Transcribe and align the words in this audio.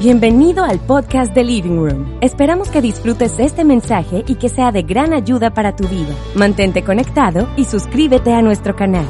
Bienvenido 0.00 0.64
al 0.64 0.80
podcast 0.80 1.34
de 1.34 1.44
Living 1.44 1.76
Room. 1.76 2.18
Esperamos 2.22 2.70
que 2.70 2.80
disfrutes 2.80 3.38
este 3.38 3.64
mensaje 3.64 4.24
y 4.26 4.36
que 4.36 4.48
sea 4.48 4.72
de 4.72 4.80
gran 4.80 5.12
ayuda 5.12 5.52
para 5.52 5.76
tu 5.76 5.86
vida. 5.88 6.16
Mantente 6.34 6.82
conectado 6.82 7.46
y 7.58 7.66
suscríbete 7.66 8.32
a 8.32 8.40
nuestro 8.40 8.74
canal. 8.74 9.04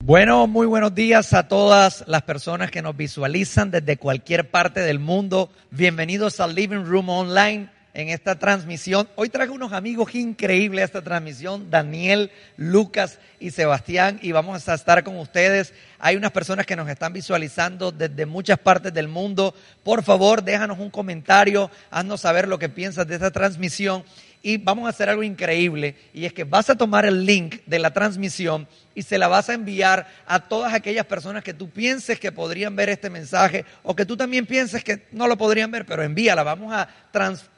Bueno, 0.00 0.48
muy 0.48 0.66
buenos 0.66 0.96
días 0.96 1.32
a 1.32 1.46
todas 1.46 2.02
las 2.08 2.22
personas 2.22 2.72
que 2.72 2.82
nos 2.82 2.96
visualizan 2.96 3.70
desde 3.70 3.98
cualquier 3.98 4.50
parte 4.50 4.80
del 4.80 4.98
mundo. 4.98 5.48
Bienvenidos 5.70 6.40
al 6.40 6.56
Living 6.56 6.86
Room 6.86 7.08
Online 7.08 7.68
en 7.96 8.10
esta 8.10 8.38
transmisión. 8.38 9.08
Hoy 9.16 9.30
traigo 9.30 9.54
unos 9.54 9.72
amigos 9.72 10.14
increíbles 10.14 10.82
a 10.82 10.84
esta 10.84 11.02
transmisión, 11.02 11.70
Daniel, 11.70 12.30
Lucas 12.58 13.18
y 13.40 13.50
Sebastián, 13.50 14.18
y 14.20 14.32
vamos 14.32 14.68
a 14.68 14.74
estar 14.74 15.02
con 15.02 15.16
ustedes. 15.18 15.72
Hay 15.98 16.14
unas 16.16 16.30
personas 16.30 16.66
que 16.66 16.76
nos 16.76 16.90
están 16.90 17.14
visualizando 17.14 17.92
desde 17.92 18.26
muchas 18.26 18.58
partes 18.58 18.92
del 18.92 19.08
mundo. 19.08 19.54
Por 19.82 20.02
favor, 20.02 20.42
déjanos 20.42 20.78
un 20.78 20.90
comentario, 20.90 21.70
haznos 21.90 22.20
saber 22.20 22.48
lo 22.48 22.58
que 22.58 22.68
piensas 22.68 23.06
de 23.06 23.14
esta 23.14 23.30
transmisión 23.30 24.04
y 24.42 24.58
vamos 24.58 24.84
a 24.86 24.90
hacer 24.90 25.08
algo 25.08 25.22
increíble 25.22 25.96
y 26.12 26.26
es 26.26 26.34
que 26.34 26.44
vas 26.44 26.68
a 26.68 26.76
tomar 26.76 27.06
el 27.06 27.24
link 27.24 27.62
de 27.64 27.78
la 27.78 27.94
transmisión 27.94 28.68
y 28.94 29.02
se 29.02 29.16
la 29.16 29.26
vas 29.26 29.48
a 29.48 29.54
enviar 29.54 30.06
a 30.26 30.40
todas 30.40 30.74
aquellas 30.74 31.06
personas 31.06 31.42
que 31.42 31.54
tú 31.54 31.70
pienses 31.70 32.20
que 32.20 32.30
podrían 32.30 32.76
ver 32.76 32.90
este 32.90 33.08
mensaje 33.08 33.64
o 33.82 33.96
que 33.96 34.04
tú 34.04 34.18
también 34.18 34.44
pienses 34.44 34.84
que 34.84 35.06
no 35.12 35.26
lo 35.28 35.38
podrían 35.38 35.70
ver, 35.70 35.86
pero 35.86 36.02
envíala. 36.02 36.42
Vamos 36.42 36.74
a, 36.74 36.88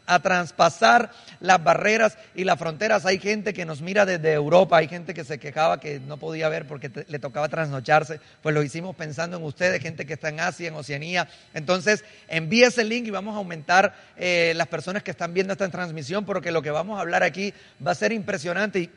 a 0.09 0.21
traspasar 0.21 1.11
las 1.39 1.63
barreras 1.63 2.17
y 2.35 2.45
las 2.45 2.59
fronteras. 2.59 3.05
Hay 3.07 3.19
gente 3.19 3.53
que 3.53 3.67
nos 3.67 3.83
mira 3.83 4.07
desde 4.07 4.33
Europa, 4.33 4.79
hay 4.79 4.89
gente 4.89 5.13
que 5.13 5.23
se 5.23 5.39
quejaba 5.39 5.79
que 5.79 6.01
no 6.01 6.17
podía 6.17 6.49
ver 6.49 6.67
porque 6.67 6.91
le 7.07 7.19
tocaba 7.19 7.49
trasnocharse. 7.49 8.19
Pues 8.43 8.55
lo 8.55 8.63
hicimos 8.63 8.97
pensando 8.97 9.37
en 9.37 9.45
ustedes, 9.45 9.81
gente 9.83 10.07
que 10.07 10.15
está 10.15 10.31
en 10.31 10.41
Asia, 10.41 10.69
en 10.69 10.75
Oceanía. 10.75 11.29
Entonces, 11.53 12.05
envíe 12.27 12.65
ese 12.65 12.85
link 12.85 13.07
y 13.07 13.11
vamos 13.11 13.35
a 13.35 13.39
aumentar 13.39 13.95
eh, 14.17 14.55
las 14.57 14.67
personas 14.67 15.03
que 15.03 15.11
están 15.11 15.35
viendo 15.35 15.53
esta 15.53 15.69
transmisión 15.69 16.25
porque 16.25 16.51
lo 16.51 16.63
que 16.63 16.71
vamos 16.71 16.99
a 16.99 17.03
hablar 17.03 17.23
aquí 17.23 17.53
va 17.87 17.91
a 17.91 17.95
ser 17.95 18.13
impresionante. 18.13 18.91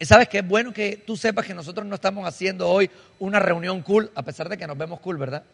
Y 0.00 0.04
sabes 0.04 0.28
que 0.28 0.38
es 0.38 0.46
bueno 0.46 0.72
que 0.72 1.02
tú 1.06 1.16
sepas 1.16 1.46
que 1.46 1.54
nosotros 1.54 1.86
no 1.86 1.94
estamos 1.94 2.26
haciendo 2.26 2.68
hoy 2.68 2.90
una 3.20 3.38
reunión 3.38 3.82
cool, 3.82 4.10
a 4.16 4.22
pesar 4.22 4.48
de 4.48 4.56
que 4.56 4.66
nos 4.66 4.76
vemos 4.76 4.98
cool, 5.00 5.18
¿verdad? 5.18 5.44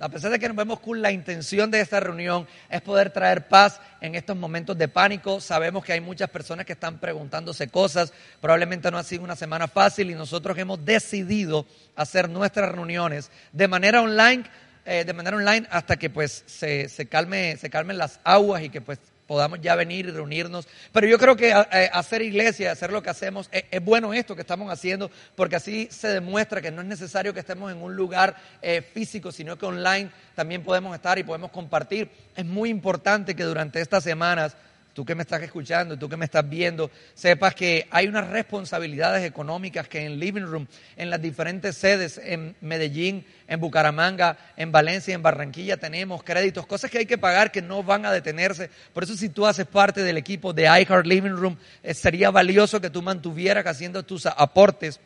A 0.00 0.08
pesar 0.08 0.30
de 0.30 0.38
que 0.38 0.46
nos 0.46 0.56
vemos 0.56 0.78
cool, 0.78 1.02
la 1.02 1.10
intención 1.10 1.72
de 1.72 1.80
esta 1.80 1.98
reunión 1.98 2.46
es 2.70 2.80
poder 2.82 3.10
traer 3.10 3.48
paz 3.48 3.80
en 4.00 4.14
estos 4.14 4.36
momentos 4.36 4.78
de 4.78 4.86
pánico. 4.86 5.40
Sabemos 5.40 5.84
que 5.84 5.92
hay 5.92 6.00
muchas 6.00 6.30
personas 6.30 6.64
que 6.66 6.74
están 6.74 6.98
preguntándose 6.98 7.66
cosas. 7.66 8.12
Probablemente 8.40 8.92
no 8.92 8.98
ha 8.98 9.02
sido 9.02 9.24
una 9.24 9.34
semana 9.34 9.66
fácil 9.66 10.10
y 10.10 10.14
nosotros 10.14 10.56
hemos 10.56 10.84
decidido 10.84 11.66
hacer 11.96 12.28
nuestras 12.28 12.70
reuniones 12.70 13.32
de 13.52 13.66
manera 13.66 14.00
online, 14.00 14.44
eh, 14.84 15.04
de 15.04 15.12
manera 15.12 15.36
online 15.36 15.66
hasta 15.68 15.96
que 15.96 16.10
pues 16.10 16.44
se, 16.46 16.88
se, 16.88 17.08
se 17.56 17.70
calmen 17.70 17.98
las 17.98 18.20
aguas 18.22 18.62
y 18.62 18.70
que 18.70 18.80
pues 18.80 19.00
podamos 19.28 19.60
ya 19.60 19.76
venir 19.76 20.06
y 20.06 20.10
reunirnos. 20.10 20.66
Pero 20.90 21.06
yo 21.06 21.18
creo 21.18 21.36
que 21.36 21.50
eh, 21.50 21.90
hacer 21.92 22.22
iglesia, 22.22 22.72
hacer 22.72 22.90
lo 22.90 23.02
que 23.02 23.10
hacemos, 23.10 23.48
es, 23.52 23.84
bueno 23.84 24.12
esto 24.12 24.34
que 24.34 24.40
estamos 24.40 24.72
haciendo, 24.72 25.10
porque 25.36 25.54
así 25.54 25.86
se 25.92 26.08
demuestra 26.08 26.60
que 26.60 26.72
no 26.72 26.80
es 26.80 26.88
necesario 26.88 27.32
que 27.32 27.40
estemos 27.40 27.70
en 27.70 27.80
un 27.80 27.94
lugar 27.94 28.34
eh, 28.62 28.82
físico, 28.82 29.30
sino 29.30 29.56
que 29.56 29.66
online 29.66 30.10
también 30.34 30.64
podemos 30.64 30.96
estar 30.96 31.18
y 31.18 31.22
podemos 31.22 31.50
compartir. 31.50 32.10
Es 32.34 32.46
muy 32.46 32.70
importante 32.70 33.36
que 33.36 33.44
durante 33.44 33.80
estas 33.80 34.02
semanas 34.02 34.56
tú 34.98 35.04
que 35.04 35.14
me 35.14 35.22
estás 35.22 35.40
escuchando, 35.42 35.96
tú 35.96 36.08
que 36.08 36.16
me 36.16 36.24
estás 36.24 36.50
viendo, 36.50 36.90
sepas 37.14 37.54
que 37.54 37.86
hay 37.88 38.08
unas 38.08 38.26
responsabilidades 38.30 39.24
económicas 39.24 39.86
que 39.86 40.04
en 40.04 40.18
Living 40.18 40.42
Room, 40.42 40.66
en 40.96 41.08
las 41.08 41.22
diferentes 41.22 41.76
sedes, 41.76 42.20
en 42.20 42.56
Medellín, 42.60 43.24
en 43.46 43.60
Bucaramanga, 43.60 44.36
en 44.56 44.72
Valencia, 44.72 45.14
en 45.14 45.22
Barranquilla, 45.22 45.76
tenemos 45.76 46.24
créditos, 46.24 46.66
cosas 46.66 46.90
que 46.90 46.98
hay 46.98 47.06
que 47.06 47.16
pagar 47.16 47.52
que 47.52 47.62
no 47.62 47.84
van 47.84 48.06
a 48.06 48.12
detenerse. 48.12 48.70
Por 48.92 49.04
eso 49.04 49.14
si 49.14 49.28
tú 49.28 49.46
haces 49.46 49.66
parte 49.66 50.02
del 50.02 50.16
equipo 50.16 50.52
de 50.52 50.64
iHeart 50.64 51.06
Living 51.06 51.36
Room, 51.36 51.56
eh, 51.84 51.94
sería 51.94 52.32
valioso 52.32 52.80
que 52.80 52.90
tú 52.90 53.00
mantuvieras 53.00 53.64
haciendo 53.66 54.02
tus 54.02 54.26
aportes. 54.26 54.98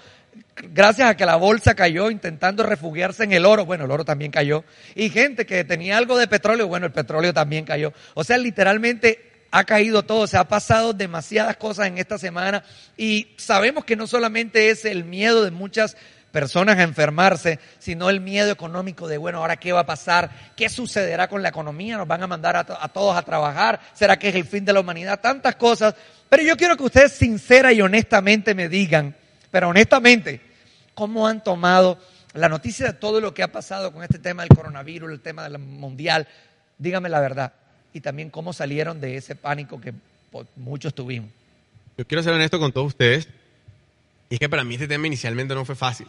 gracias 0.55 1.09
a 1.09 1.17
que 1.17 1.25
la 1.25 1.35
bolsa 1.35 1.75
cayó 1.75 2.09
intentando 2.11 2.63
refugiarse 2.63 3.23
en 3.23 3.33
el 3.33 3.45
oro, 3.45 3.65
bueno, 3.65 3.85
el 3.85 3.91
oro 3.91 4.05
también 4.05 4.31
cayó, 4.31 4.63
y 4.95 5.09
gente 5.09 5.45
que 5.45 5.63
tenía 5.63 5.97
algo 5.97 6.17
de 6.17 6.27
petróleo, 6.27 6.67
bueno, 6.67 6.85
el 6.85 6.91
petróleo 6.91 7.33
también 7.33 7.65
cayó. 7.65 7.93
O 8.13 8.23
sea, 8.23 8.37
literalmente 8.37 9.47
ha 9.51 9.63
caído 9.65 10.03
todo, 10.03 10.27
se 10.27 10.37
ha 10.37 10.45
pasado 10.45 10.93
demasiadas 10.93 11.57
cosas 11.57 11.87
en 11.87 11.97
esta 11.97 12.17
semana 12.17 12.63
y 12.95 13.33
sabemos 13.37 13.83
que 13.83 13.97
no 13.97 14.07
solamente 14.07 14.69
es 14.69 14.85
el 14.85 15.03
miedo 15.03 15.43
de 15.43 15.51
muchas 15.51 15.97
personas 16.31 16.77
a 16.77 16.83
enfermarse, 16.83 17.59
sino 17.77 18.09
el 18.09 18.21
miedo 18.21 18.49
económico 18.49 19.09
de, 19.09 19.17
bueno, 19.17 19.39
ahora 19.39 19.57
qué 19.57 19.73
va 19.73 19.81
a 19.81 19.85
pasar, 19.85 20.31
qué 20.55 20.69
sucederá 20.69 21.27
con 21.27 21.43
la 21.43 21.49
economía, 21.49 21.97
nos 21.97 22.07
van 22.07 22.23
a 22.23 22.27
mandar 22.27 22.55
a, 22.55 22.59
a 22.59 22.87
todos 22.87 23.17
a 23.17 23.21
trabajar, 23.23 23.81
será 23.93 24.17
que 24.17 24.29
es 24.29 24.35
el 24.35 24.45
fin 24.45 24.63
de 24.63 24.71
la 24.71 24.79
humanidad, 24.79 25.19
tantas 25.19 25.55
cosas. 25.55 25.93
Pero 26.29 26.43
yo 26.43 26.55
quiero 26.55 26.77
que 26.77 26.83
ustedes 26.83 27.11
sincera 27.11 27.73
y 27.73 27.81
honestamente 27.81 28.55
me 28.55 28.69
digan, 28.69 29.13
pero 29.51 29.69
honestamente, 29.69 30.41
¿cómo 30.93 31.27
han 31.27 31.43
tomado 31.43 31.99
la 32.33 32.49
noticia 32.49 32.87
de 32.87 32.93
todo 32.93 33.19
lo 33.19 33.33
que 33.33 33.43
ha 33.43 33.51
pasado 33.51 33.91
con 33.91 34.03
este 34.03 34.17
tema 34.17 34.43
del 34.43 34.55
coronavirus, 34.55 35.11
el 35.11 35.19
tema 35.19 35.43
del 35.47 35.59
mundial? 35.59 36.27
Dígame 36.77 37.09
la 37.09 37.19
verdad. 37.19 37.53
Y 37.93 37.99
también 37.99 38.29
cómo 38.29 38.53
salieron 38.53 39.01
de 39.01 39.17
ese 39.17 39.35
pánico 39.35 39.79
que 39.79 39.93
pues, 40.31 40.47
muchos 40.55 40.93
tuvimos. 40.93 41.29
Yo 41.97 42.07
quiero 42.07 42.23
ser 42.23 42.33
honesto 42.33 42.57
con 42.57 42.71
todos 42.71 42.87
ustedes. 42.87 43.27
Y 44.29 44.35
es 44.35 44.39
que 44.39 44.47
para 44.47 44.63
mí 44.63 44.75
este 44.75 44.87
tema 44.87 45.07
inicialmente 45.07 45.53
no 45.53 45.65
fue 45.65 45.75
fácil. 45.75 46.07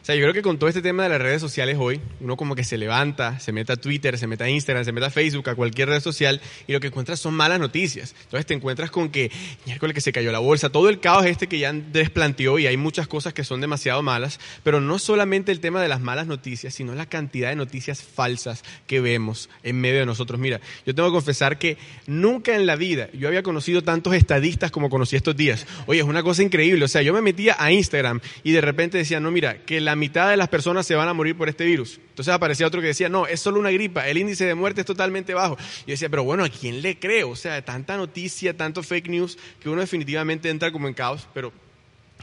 O 0.00 0.04
sea, 0.04 0.14
yo 0.14 0.22
creo 0.22 0.32
que 0.32 0.42
con 0.42 0.58
todo 0.58 0.68
este 0.68 0.80
tema 0.80 1.02
de 1.02 1.10
las 1.10 1.20
redes 1.20 1.42
sociales 1.42 1.76
hoy, 1.78 2.00
uno 2.20 2.36
como 2.36 2.54
que 2.54 2.64
se 2.64 2.78
levanta, 2.78 3.38
se 3.38 3.52
mete 3.52 3.72
a 3.72 3.76
Twitter, 3.76 4.16
se 4.16 4.26
mete 4.26 4.44
a 4.44 4.48
Instagram, 4.48 4.84
se 4.84 4.92
mete 4.92 5.06
a 5.06 5.10
Facebook, 5.10 5.50
a 5.50 5.54
cualquier 5.54 5.88
red 5.90 6.00
social, 6.00 6.40
y 6.66 6.72
lo 6.72 6.80
que 6.80 6.86
encuentras 6.86 7.20
son 7.20 7.34
malas 7.34 7.60
noticias. 7.60 8.14
Entonces 8.24 8.46
te 8.46 8.54
encuentras 8.54 8.90
con 8.90 9.10
que, 9.10 9.30
miércoles 9.66 9.94
que 9.94 10.00
se 10.00 10.12
cayó 10.12 10.32
la 10.32 10.38
bolsa, 10.38 10.70
todo 10.70 10.88
el 10.88 11.00
caos 11.00 11.26
este 11.26 11.48
que 11.48 11.58
ya 11.58 11.72
desplanteó 11.72 12.58
y 12.58 12.66
hay 12.66 12.78
muchas 12.78 13.08
cosas 13.08 13.34
que 13.34 13.44
son 13.44 13.60
demasiado 13.60 14.02
malas, 14.02 14.40
pero 14.62 14.80
no 14.80 14.98
solamente 14.98 15.52
el 15.52 15.60
tema 15.60 15.82
de 15.82 15.88
las 15.88 16.00
malas 16.00 16.26
noticias, 16.26 16.72
sino 16.72 16.94
la 16.94 17.06
cantidad 17.06 17.50
de 17.50 17.56
noticias 17.56 18.02
falsas 18.02 18.64
que 18.86 19.00
vemos 19.00 19.50
en 19.62 19.80
medio 19.80 20.00
de 20.00 20.06
nosotros. 20.06 20.40
Mira, 20.40 20.60
yo 20.86 20.94
tengo 20.94 21.10
que 21.10 21.14
confesar 21.14 21.58
que 21.58 21.76
nunca 22.06 22.56
en 22.56 22.66
la 22.66 22.76
vida 22.76 23.10
yo 23.12 23.28
había 23.28 23.42
conocido 23.42 23.82
tantos 23.82 24.14
estadistas 24.14 24.70
como 24.70 24.88
conocí 24.88 25.16
estos 25.16 25.36
días. 25.36 25.66
Oye, 25.86 26.00
es 26.00 26.06
una 26.06 26.22
cosa 26.22 26.42
increíble. 26.42 26.84
O 26.84 26.88
sea, 26.88 27.02
yo 27.02 27.12
me 27.12 27.22
metía 27.22 27.56
a 27.58 27.70
Instagram 27.70 28.20
y 28.42 28.52
de 28.52 28.60
repente 28.60 28.98
decía, 28.98 29.20
no, 29.20 29.30
mira, 29.30 29.58
que 29.58 29.80
la 29.80 29.89
la 29.90 29.96
mitad 29.96 30.30
de 30.30 30.36
las 30.36 30.48
personas 30.48 30.86
se 30.86 30.94
van 30.94 31.08
a 31.08 31.14
morir 31.14 31.36
por 31.36 31.48
este 31.48 31.64
virus. 31.64 31.98
Entonces 32.10 32.32
aparecía 32.32 32.64
otro 32.64 32.80
que 32.80 32.86
decía, 32.86 33.08
no, 33.08 33.26
es 33.26 33.40
solo 33.40 33.58
una 33.58 33.72
gripa, 33.72 34.06
el 34.06 34.18
índice 34.18 34.46
de 34.46 34.54
muerte 34.54 34.82
es 34.82 34.86
totalmente 34.86 35.34
bajo. 35.34 35.56
Y 35.78 35.88
yo 35.88 35.94
decía, 35.94 36.08
pero 36.08 36.22
bueno, 36.22 36.44
¿a 36.44 36.48
quién 36.48 36.80
le 36.80 36.96
creo? 36.96 37.30
O 37.30 37.36
sea, 37.36 37.60
tanta 37.64 37.96
noticia, 37.96 38.56
tanto 38.56 38.84
fake 38.84 39.08
news, 39.08 39.36
que 39.58 39.68
uno 39.68 39.80
definitivamente 39.80 40.48
entra 40.48 40.70
como 40.70 40.86
en 40.86 40.94
caos, 40.94 41.26
pero 41.34 41.52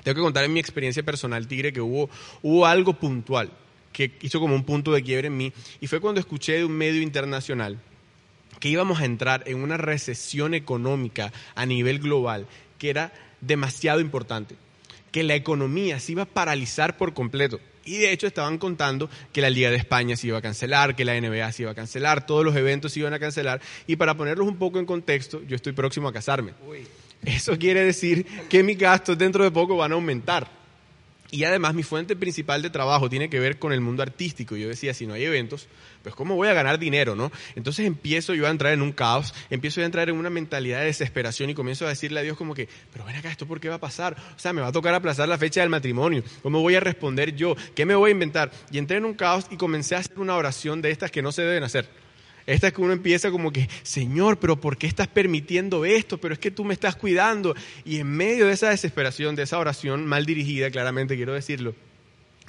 tengo 0.01 0.15
que 0.15 0.21
contar 0.21 0.45
en 0.45 0.53
mi 0.53 0.61
experiencia 0.61 1.03
personal, 1.03 1.45
Tigre, 1.45 1.73
que 1.73 1.81
hubo, 1.81 2.09
hubo 2.41 2.65
algo 2.65 2.93
puntual 2.93 3.51
que 3.91 4.13
hizo 4.21 4.39
como 4.39 4.55
un 4.55 4.63
punto 4.63 4.93
de 4.93 5.03
quiebre 5.03 5.27
en 5.27 5.35
mí, 5.35 5.51
y 5.81 5.87
fue 5.87 5.99
cuando 5.99 6.21
escuché 6.21 6.53
de 6.53 6.63
un 6.63 6.71
medio 6.71 7.01
internacional 7.01 7.79
que 8.61 8.69
íbamos 8.69 9.01
a 9.01 9.05
entrar 9.05 9.43
en 9.45 9.57
una 9.57 9.75
recesión 9.75 10.53
económica 10.53 11.33
a 11.53 11.65
nivel 11.65 11.99
global 11.99 12.47
que 12.77 12.89
era 12.89 13.11
demasiado 13.41 13.99
importante 13.99 14.55
que 15.11 15.23
la 15.23 15.35
economía 15.35 15.99
se 15.99 16.13
iba 16.13 16.23
a 16.23 16.25
paralizar 16.25 16.97
por 16.97 17.13
completo. 17.13 17.59
Y 17.85 17.97
de 17.97 18.11
hecho 18.11 18.27
estaban 18.27 18.57
contando 18.57 19.09
que 19.31 19.41
la 19.41 19.49
Liga 19.49 19.71
de 19.71 19.77
España 19.77 20.17
se 20.17 20.27
iba 20.27 20.37
a 20.37 20.41
cancelar, 20.41 20.95
que 20.95 21.05
la 21.05 21.19
NBA 21.19 21.51
se 21.53 21.63
iba 21.63 21.71
a 21.71 21.75
cancelar, 21.75 22.25
todos 22.25 22.43
los 22.43 22.55
eventos 22.55 22.91
se 22.91 22.99
iban 22.99 23.13
a 23.13 23.19
cancelar. 23.19 23.61
Y 23.87 23.95
para 23.95 24.17
ponerlos 24.17 24.45
un 24.45 24.57
poco 24.57 24.77
en 24.77 24.85
contexto, 24.85 25.41
yo 25.47 25.55
estoy 25.55 25.71
próximo 25.71 26.09
a 26.09 26.13
casarme. 26.13 26.53
Eso 27.23 27.57
quiere 27.57 27.83
decir 27.83 28.25
que 28.49 28.61
mis 28.61 28.77
gastos 28.77 29.17
dentro 29.17 29.43
de 29.43 29.51
poco 29.51 29.77
van 29.77 29.93
a 29.93 29.95
aumentar. 29.95 30.51
Y 31.29 31.43
además 31.43 31.73
mi 31.73 31.83
fuente 31.83 32.15
principal 32.15 32.61
de 32.61 32.69
trabajo 32.69 33.09
tiene 33.09 33.29
que 33.29 33.39
ver 33.39 33.59
con 33.59 33.73
el 33.73 33.81
mundo 33.81 34.01
artístico. 34.01 34.55
Yo 34.55 34.69
decía, 34.69 34.93
si 34.93 35.05
no 35.05 35.13
hay 35.13 35.25
eventos, 35.25 35.67
pues 36.03 36.15
¿cómo 36.15 36.35
voy 36.35 36.47
a 36.47 36.53
ganar 36.53 36.79
dinero, 36.79 37.15
no? 37.15 37.31
Entonces 37.55 37.85
empiezo 37.85 38.33
yo 38.33 38.47
a 38.47 38.49
entrar 38.49 38.73
en 38.73 38.81
un 38.81 38.93
caos, 38.93 39.33
empiezo 39.49 39.81
a 39.81 39.85
entrar 39.85 40.09
en 40.09 40.15
una 40.15 40.29
mentalidad 40.29 40.79
de 40.79 40.85
desesperación 40.85 41.49
y 41.49 41.53
comienzo 41.53 41.85
a 41.85 41.89
decirle 41.89 42.21
a 42.21 42.23
Dios 42.23 42.37
como 42.37 42.53
que, 42.53 42.69
pero 42.93 43.03
ven 43.03 43.15
acá, 43.15 43.29
¿esto 43.29 43.45
por 43.45 43.59
qué 43.59 43.67
va 43.67 43.75
a 43.75 43.79
pasar? 43.79 44.15
O 44.35 44.39
sea, 44.39 44.53
me 44.53 44.61
va 44.61 44.67
a 44.67 44.71
tocar 44.71 44.93
aplazar 44.93 45.27
la 45.27 45.37
fecha 45.37 45.61
del 45.61 45.69
matrimonio. 45.69 46.23
¿Cómo 46.43 46.61
voy 46.61 46.75
a 46.75 46.79
responder 46.79 47.35
yo? 47.35 47.55
¿Qué 47.75 47.85
me 47.85 47.95
voy 47.95 48.09
a 48.09 48.13
inventar? 48.13 48.51
Y 48.71 48.77
entré 48.77 48.97
en 48.97 49.05
un 49.05 49.13
caos 49.13 49.47
y 49.49 49.57
comencé 49.57 49.95
a 49.95 49.99
hacer 49.99 50.17
una 50.19 50.35
oración 50.35 50.81
de 50.81 50.91
estas 50.91 51.11
que 51.11 51.21
no 51.21 51.31
se 51.31 51.41
deben 51.41 51.63
hacer. 51.63 52.06
Esta 52.47 52.67
es 52.67 52.73
que 52.73 52.81
uno 52.81 52.93
empieza 52.93 53.29
como 53.29 53.51
que, 53.51 53.69
Señor, 53.83 54.39
pero 54.39 54.59
¿por 54.59 54.77
qué 54.77 54.87
estás 54.87 55.09
permitiendo 55.09 55.83
esto? 55.83 56.17
Pero 56.17 56.33
es 56.33 56.39
que 56.39 56.49
tú 56.49 56.63
me 56.63 56.73
estás 56.73 56.95
cuidando. 56.95 57.53
Y 57.83 57.99
en 57.99 58.09
medio 58.09 58.47
de 58.47 58.53
esa 58.53 58.69
desesperación, 58.69 59.35
de 59.35 59.43
esa 59.43 59.59
oración 59.59 60.05
mal 60.05 60.25
dirigida, 60.25 60.71
claramente 60.71 61.17
quiero 61.17 61.33
decirlo, 61.33 61.75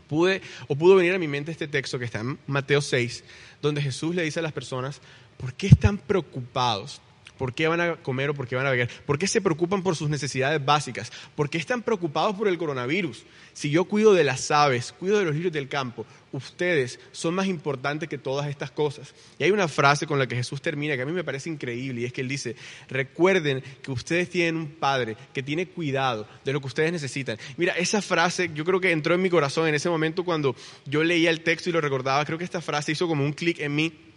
pude 0.08 0.40
o 0.68 0.76
pudo 0.76 0.94
venir 0.94 1.14
a 1.14 1.18
mi 1.18 1.26
mente 1.26 1.50
este 1.50 1.66
texto 1.66 1.98
que 1.98 2.04
está 2.04 2.20
en 2.20 2.38
Mateo 2.46 2.80
6, 2.80 3.24
donde 3.60 3.82
Jesús 3.82 4.14
le 4.14 4.22
dice 4.22 4.38
a 4.38 4.42
las 4.42 4.52
personas, 4.52 5.00
¿por 5.36 5.52
qué 5.54 5.66
están 5.66 5.98
preocupados? 5.98 7.00
¿Por 7.38 7.54
qué 7.54 7.68
van 7.68 7.80
a 7.80 7.96
comer 7.96 8.30
o 8.30 8.34
por 8.34 8.48
qué 8.48 8.56
van 8.56 8.66
a 8.66 8.70
beber? 8.70 8.90
¿Por 9.06 9.18
qué 9.18 9.28
se 9.28 9.40
preocupan 9.40 9.82
por 9.82 9.96
sus 9.96 10.10
necesidades 10.10 10.62
básicas? 10.62 11.12
¿Por 11.36 11.48
qué 11.48 11.56
están 11.56 11.82
preocupados 11.82 12.34
por 12.36 12.48
el 12.48 12.58
coronavirus? 12.58 13.24
Si 13.52 13.70
yo 13.70 13.84
cuido 13.84 14.12
de 14.12 14.24
las 14.24 14.50
aves, 14.50 14.92
cuido 14.92 15.18
de 15.18 15.24
los 15.24 15.34
lirios 15.34 15.52
del 15.52 15.68
campo, 15.68 16.04
ustedes 16.32 16.98
son 17.12 17.34
más 17.34 17.46
importantes 17.46 18.08
que 18.08 18.18
todas 18.18 18.48
estas 18.48 18.70
cosas. 18.70 19.14
Y 19.38 19.44
hay 19.44 19.50
una 19.52 19.68
frase 19.68 20.06
con 20.06 20.18
la 20.18 20.26
que 20.26 20.36
Jesús 20.36 20.60
termina 20.60 20.96
que 20.96 21.02
a 21.02 21.06
mí 21.06 21.12
me 21.12 21.24
parece 21.24 21.48
increíble 21.48 22.00
y 22.02 22.04
es 22.04 22.12
que 22.12 22.20
él 22.20 22.28
dice, 22.28 22.56
recuerden 22.88 23.62
que 23.82 23.90
ustedes 23.90 24.28
tienen 24.28 24.56
un 24.56 24.68
Padre 24.68 25.16
que 25.32 25.42
tiene 25.42 25.68
cuidado 25.68 26.26
de 26.44 26.52
lo 26.52 26.60
que 26.60 26.66
ustedes 26.66 26.92
necesitan. 26.92 27.38
Mira, 27.56 27.72
esa 27.74 28.02
frase 28.02 28.50
yo 28.52 28.64
creo 28.64 28.80
que 28.80 28.90
entró 28.90 29.14
en 29.14 29.22
mi 29.22 29.30
corazón 29.30 29.68
en 29.68 29.74
ese 29.74 29.88
momento 29.88 30.24
cuando 30.24 30.56
yo 30.86 31.04
leía 31.04 31.30
el 31.30 31.42
texto 31.42 31.70
y 31.70 31.72
lo 31.72 31.80
recordaba, 31.80 32.24
creo 32.24 32.38
que 32.38 32.44
esta 32.44 32.60
frase 32.60 32.92
hizo 32.92 33.06
como 33.06 33.24
un 33.24 33.32
clic 33.32 33.60
en 33.60 33.74
mí 33.74 34.07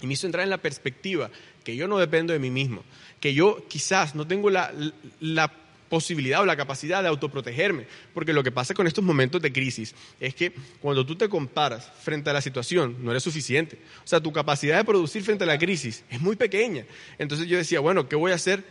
y 0.00 0.06
me 0.06 0.14
hizo 0.14 0.26
entrar 0.26 0.44
en 0.44 0.50
la 0.50 0.58
perspectiva 0.58 1.30
que 1.64 1.76
yo 1.76 1.88
no 1.88 1.98
dependo 1.98 2.32
de 2.32 2.38
mí 2.38 2.50
mismo, 2.50 2.82
que 3.20 3.34
yo 3.34 3.64
quizás 3.68 4.14
no 4.14 4.26
tengo 4.26 4.50
la, 4.50 4.72
la 5.20 5.52
posibilidad 5.88 6.40
o 6.40 6.46
la 6.46 6.56
capacidad 6.56 7.02
de 7.02 7.08
autoprotegerme. 7.08 7.86
Porque 8.14 8.32
lo 8.32 8.42
que 8.42 8.52
pasa 8.52 8.74
con 8.74 8.86
estos 8.86 9.02
momentos 9.02 9.42
de 9.42 9.52
crisis 9.52 9.94
es 10.20 10.34
que 10.34 10.52
cuando 10.80 11.04
tú 11.04 11.16
te 11.16 11.28
comparas 11.28 11.90
frente 12.00 12.30
a 12.30 12.32
la 12.32 12.40
situación, 12.40 12.96
no 13.00 13.10
eres 13.10 13.22
suficiente. 13.22 13.78
O 14.04 14.06
sea, 14.06 14.20
tu 14.20 14.32
capacidad 14.32 14.76
de 14.76 14.84
producir 14.84 15.22
frente 15.22 15.44
a 15.44 15.46
la 15.46 15.58
crisis 15.58 16.04
es 16.10 16.20
muy 16.20 16.36
pequeña. 16.36 16.84
Entonces 17.18 17.48
yo 17.48 17.56
decía, 17.56 17.80
bueno, 17.80 18.08
¿qué 18.08 18.16
voy 18.16 18.32
a 18.32 18.36
hacer? 18.36 18.64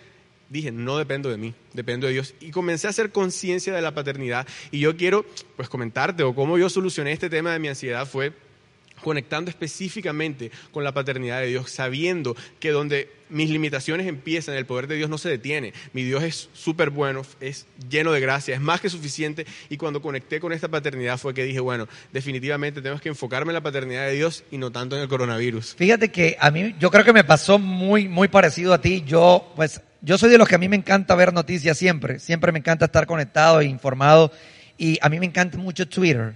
Dije, 0.49 0.71
no 0.71 0.97
dependo 0.97 1.29
de 1.29 1.37
mí, 1.37 1.53
dependo 1.73 2.07
de 2.07 2.13
Dios. 2.13 2.33
Y 2.39 2.51
comencé 2.51 2.87
a 2.87 2.91
hacer 2.91 3.11
conciencia 3.11 3.73
de 3.73 3.81
la 3.81 3.93
paternidad. 3.93 4.47
Y 4.71 4.79
yo 4.79 4.95
quiero, 4.95 5.25
pues, 5.57 5.67
comentarte 5.67 6.23
o 6.23 6.33
cómo 6.33 6.57
yo 6.57 6.69
solucioné 6.69 7.11
este 7.11 7.29
tema 7.29 7.51
de 7.51 7.59
mi 7.59 7.67
ansiedad 7.67 8.07
fue 8.07 8.31
conectando 9.03 9.49
específicamente 9.49 10.51
con 10.71 10.83
la 10.83 10.93
paternidad 10.93 11.41
de 11.41 11.47
Dios, 11.47 11.71
sabiendo 11.71 12.35
que 12.59 12.71
donde 12.71 13.09
mis 13.29 13.49
limitaciones 13.49 14.07
empiezan, 14.07 14.55
el 14.55 14.65
poder 14.65 14.87
de 14.87 14.95
Dios 14.95 15.09
no 15.09 15.17
se 15.17 15.29
detiene. 15.29 15.73
Mi 15.93 16.03
Dios 16.03 16.23
es 16.23 16.49
súper 16.53 16.89
bueno, 16.89 17.23
es 17.39 17.65
lleno 17.89 18.11
de 18.11 18.19
gracia, 18.19 18.55
es 18.55 18.61
más 18.61 18.81
que 18.81 18.89
suficiente. 18.89 19.45
Y 19.69 19.77
cuando 19.77 20.01
conecté 20.01 20.39
con 20.39 20.53
esta 20.53 20.67
paternidad 20.67 21.17
fue 21.17 21.33
que 21.33 21.43
dije, 21.43 21.59
bueno, 21.59 21.87
definitivamente 22.13 22.81
tenemos 22.81 23.01
que 23.01 23.09
enfocarme 23.09 23.51
en 23.51 23.55
la 23.55 23.61
paternidad 23.61 24.05
de 24.05 24.13
Dios 24.13 24.43
y 24.51 24.57
no 24.57 24.71
tanto 24.71 24.95
en 24.95 25.01
el 25.01 25.07
coronavirus. 25.07 25.75
Fíjate 25.75 26.09
que 26.09 26.37
a 26.39 26.51
mí, 26.51 26.75
yo 26.79 26.89
creo 26.91 27.03
que 27.03 27.13
me 27.13 27.23
pasó 27.23 27.59
muy, 27.59 28.07
muy 28.07 28.27
parecido 28.27 28.73
a 28.73 28.81
ti. 28.81 29.03
Yo, 29.05 29.51
pues, 29.55 29.81
yo 30.01 30.17
soy 30.17 30.29
de 30.29 30.37
los 30.37 30.47
que 30.47 30.55
a 30.55 30.59
mí 30.59 30.69
me 30.69 30.77
encanta 30.77 31.15
ver 31.15 31.33
noticias 31.33 31.77
siempre. 31.77 32.19
Siempre 32.19 32.51
me 32.51 32.59
encanta 32.59 32.85
estar 32.85 33.05
conectado 33.07 33.59
e 33.59 33.65
informado. 33.65 34.31
Y 34.77 34.97
a 35.01 35.09
mí 35.09 35.19
me 35.19 35.25
encanta 35.25 35.57
mucho 35.57 35.87
Twitter. 35.87 36.33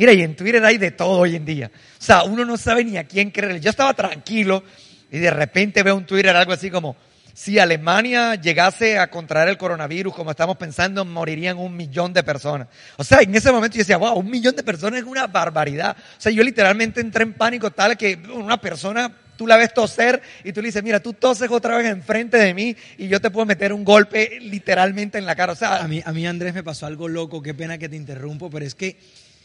Mira, 0.00 0.14
y 0.14 0.22
en 0.22 0.34
Twitter 0.34 0.64
hay 0.64 0.78
de 0.78 0.92
todo 0.92 1.18
hoy 1.18 1.36
en 1.36 1.44
día. 1.44 1.70
O 1.74 2.02
sea, 2.02 2.22
uno 2.22 2.42
no 2.46 2.56
sabe 2.56 2.82
ni 2.84 2.96
a 2.96 3.04
quién 3.04 3.30
creer. 3.30 3.60
Yo 3.60 3.68
estaba 3.68 3.92
tranquilo 3.92 4.64
y 5.12 5.18
de 5.18 5.30
repente 5.30 5.82
veo 5.82 5.94
un 5.94 6.06
Twitter 6.06 6.34
algo 6.34 6.54
así 6.54 6.70
como, 6.70 6.96
si 7.34 7.58
Alemania 7.58 8.34
llegase 8.36 8.98
a 8.98 9.10
contraer 9.10 9.50
el 9.50 9.58
coronavirus, 9.58 10.14
como 10.14 10.30
estamos 10.30 10.56
pensando, 10.56 11.04
morirían 11.04 11.58
un 11.58 11.76
millón 11.76 12.14
de 12.14 12.22
personas. 12.22 12.68
O 12.96 13.04
sea, 13.04 13.20
en 13.20 13.34
ese 13.34 13.52
momento 13.52 13.74
yo 13.74 13.80
decía, 13.80 13.98
wow, 13.98 14.18
un 14.18 14.30
millón 14.30 14.56
de 14.56 14.62
personas 14.62 15.00
es 15.00 15.06
una 15.06 15.26
barbaridad. 15.26 15.94
O 16.16 16.20
sea, 16.20 16.32
yo 16.32 16.42
literalmente 16.42 17.02
entré 17.02 17.24
en 17.24 17.34
pánico 17.34 17.70
tal 17.70 17.98
que 17.98 18.18
una 18.32 18.58
persona, 18.58 19.14
tú 19.36 19.46
la 19.46 19.58
ves 19.58 19.74
toser 19.74 20.22
y 20.44 20.54
tú 20.54 20.62
le 20.62 20.68
dices, 20.68 20.82
mira, 20.82 21.00
tú 21.00 21.12
toses 21.12 21.50
otra 21.50 21.76
vez 21.76 21.84
enfrente 21.84 22.38
de 22.38 22.54
mí 22.54 22.74
y 22.96 23.08
yo 23.08 23.20
te 23.20 23.28
puedo 23.28 23.44
meter 23.44 23.74
un 23.74 23.84
golpe 23.84 24.38
literalmente 24.40 25.18
en 25.18 25.26
la 25.26 25.36
cara. 25.36 25.52
O 25.52 25.56
sea, 25.56 25.76
a 25.76 25.86
mí, 25.86 26.00
a 26.02 26.10
mí 26.10 26.26
Andrés 26.26 26.54
me 26.54 26.62
pasó 26.62 26.86
algo 26.86 27.06
loco, 27.06 27.42
qué 27.42 27.52
pena 27.52 27.76
que 27.76 27.90
te 27.90 27.96
interrumpo, 27.96 28.48
pero 28.48 28.64
es 28.64 28.74
que 28.74 28.96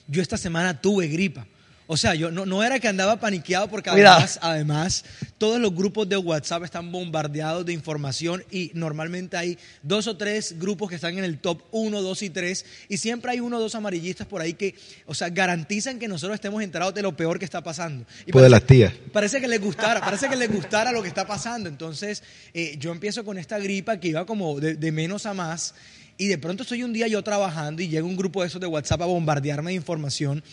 yo 0.07 0.21
esta 0.21 0.37
semana 0.37 0.81
tuve 0.81 1.07
gripa. 1.07 1.47
O 1.87 1.97
sea, 1.97 2.15
yo 2.15 2.31
no, 2.31 2.45
no 2.47 2.63
era 2.63 2.79
que 2.79 2.87
andaba 2.87 3.19
paniqueado 3.19 3.67
porque 3.67 3.91
además, 3.91 4.39
además 4.41 5.05
todos 5.37 5.59
los 5.59 5.73
grupos 5.73 6.09
de 6.09 6.17
WhatsApp 6.17 6.63
están 6.63 6.91
bombardeados 6.91 7.63
de 7.63 7.73
información 7.73 8.43
y 8.49 8.71
normalmente 8.73 9.37
hay 9.37 9.59
dos 9.83 10.07
o 10.07 10.17
tres 10.17 10.57
grupos 10.57 10.89
que 10.89 10.95
están 10.95 11.15
en 11.17 11.23
el 11.23 11.37
top 11.37 11.61
1, 11.71 12.01
2 12.01 12.21
y 12.23 12.29
3 12.31 12.65
y 12.89 12.97
siempre 12.97 13.31
hay 13.31 13.39
uno 13.39 13.57
o 13.57 13.59
dos 13.59 13.75
amarillistas 13.75 14.25
por 14.25 14.41
ahí 14.41 14.53
que, 14.53 14.73
o 15.05 15.13
sea, 15.13 15.29
garantizan 15.29 15.99
que 15.99 16.07
nosotros 16.07 16.35
estemos 16.35 16.63
enterados 16.63 16.95
de 16.95 17.03
lo 17.03 17.15
peor 17.15 17.37
que 17.37 17.45
está 17.45 17.61
pasando. 17.61 18.05
Y 18.25 18.31
pues 18.31 18.41
de 18.41 18.49
las 18.49 18.65
tías. 18.65 18.91
Parece 19.13 19.39
que 19.39 19.47
les 19.47 19.61
gustara, 19.61 20.01
parece 20.01 20.27
que 20.27 20.35
les 20.35 20.51
gustara 20.51 20.91
lo 20.91 21.03
que 21.03 21.07
está 21.07 21.27
pasando. 21.27 21.69
Entonces, 21.69 22.23
eh, 22.55 22.77
yo 22.79 22.91
empiezo 22.91 23.23
con 23.23 23.37
esta 23.37 23.59
gripa 23.59 23.99
que 23.99 24.07
iba 24.07 24.25
como 24.25 24.59
de, 24.59 24.75
de 24.75 24.91
menos 24.91 25.27
a 25.27 25.35
más 25.35 25.75
y 26.17 26.27
de 26.27 26.37
pronto 26.37 26.63
estoy 26.63 26.83
un 26.83 26.93
día 26.93 27.07
yo 27.07 27.21
trabajando 27.23 27.81
y 27.81 27.87
llega 27.87 28.05
un 28.05 28.15
grupo 28.15 28.41
de 28.41 28.47
esos 28.47 28.61
de 28.61 28.67
WhatsApp 28.67 29.01
a 29.01 29.05
bombardearme 29.05 29.71
de 29.71 29.75
información 29.75 30.43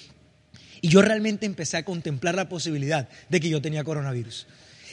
y 0.81 0.89
yo 0.89 1.01
realmente 1.01 1.47
empecé 1.47 1.77
a 1.77 1.85
contemplar 1.85 2.35
la 2.35 2.49
posibilidad 2.49 3.09
de 3.29 3.41
que 3.41 3.49
yo 3.49 3.63
tenía 3.63 3.85
coronavirus. 3.85 4.49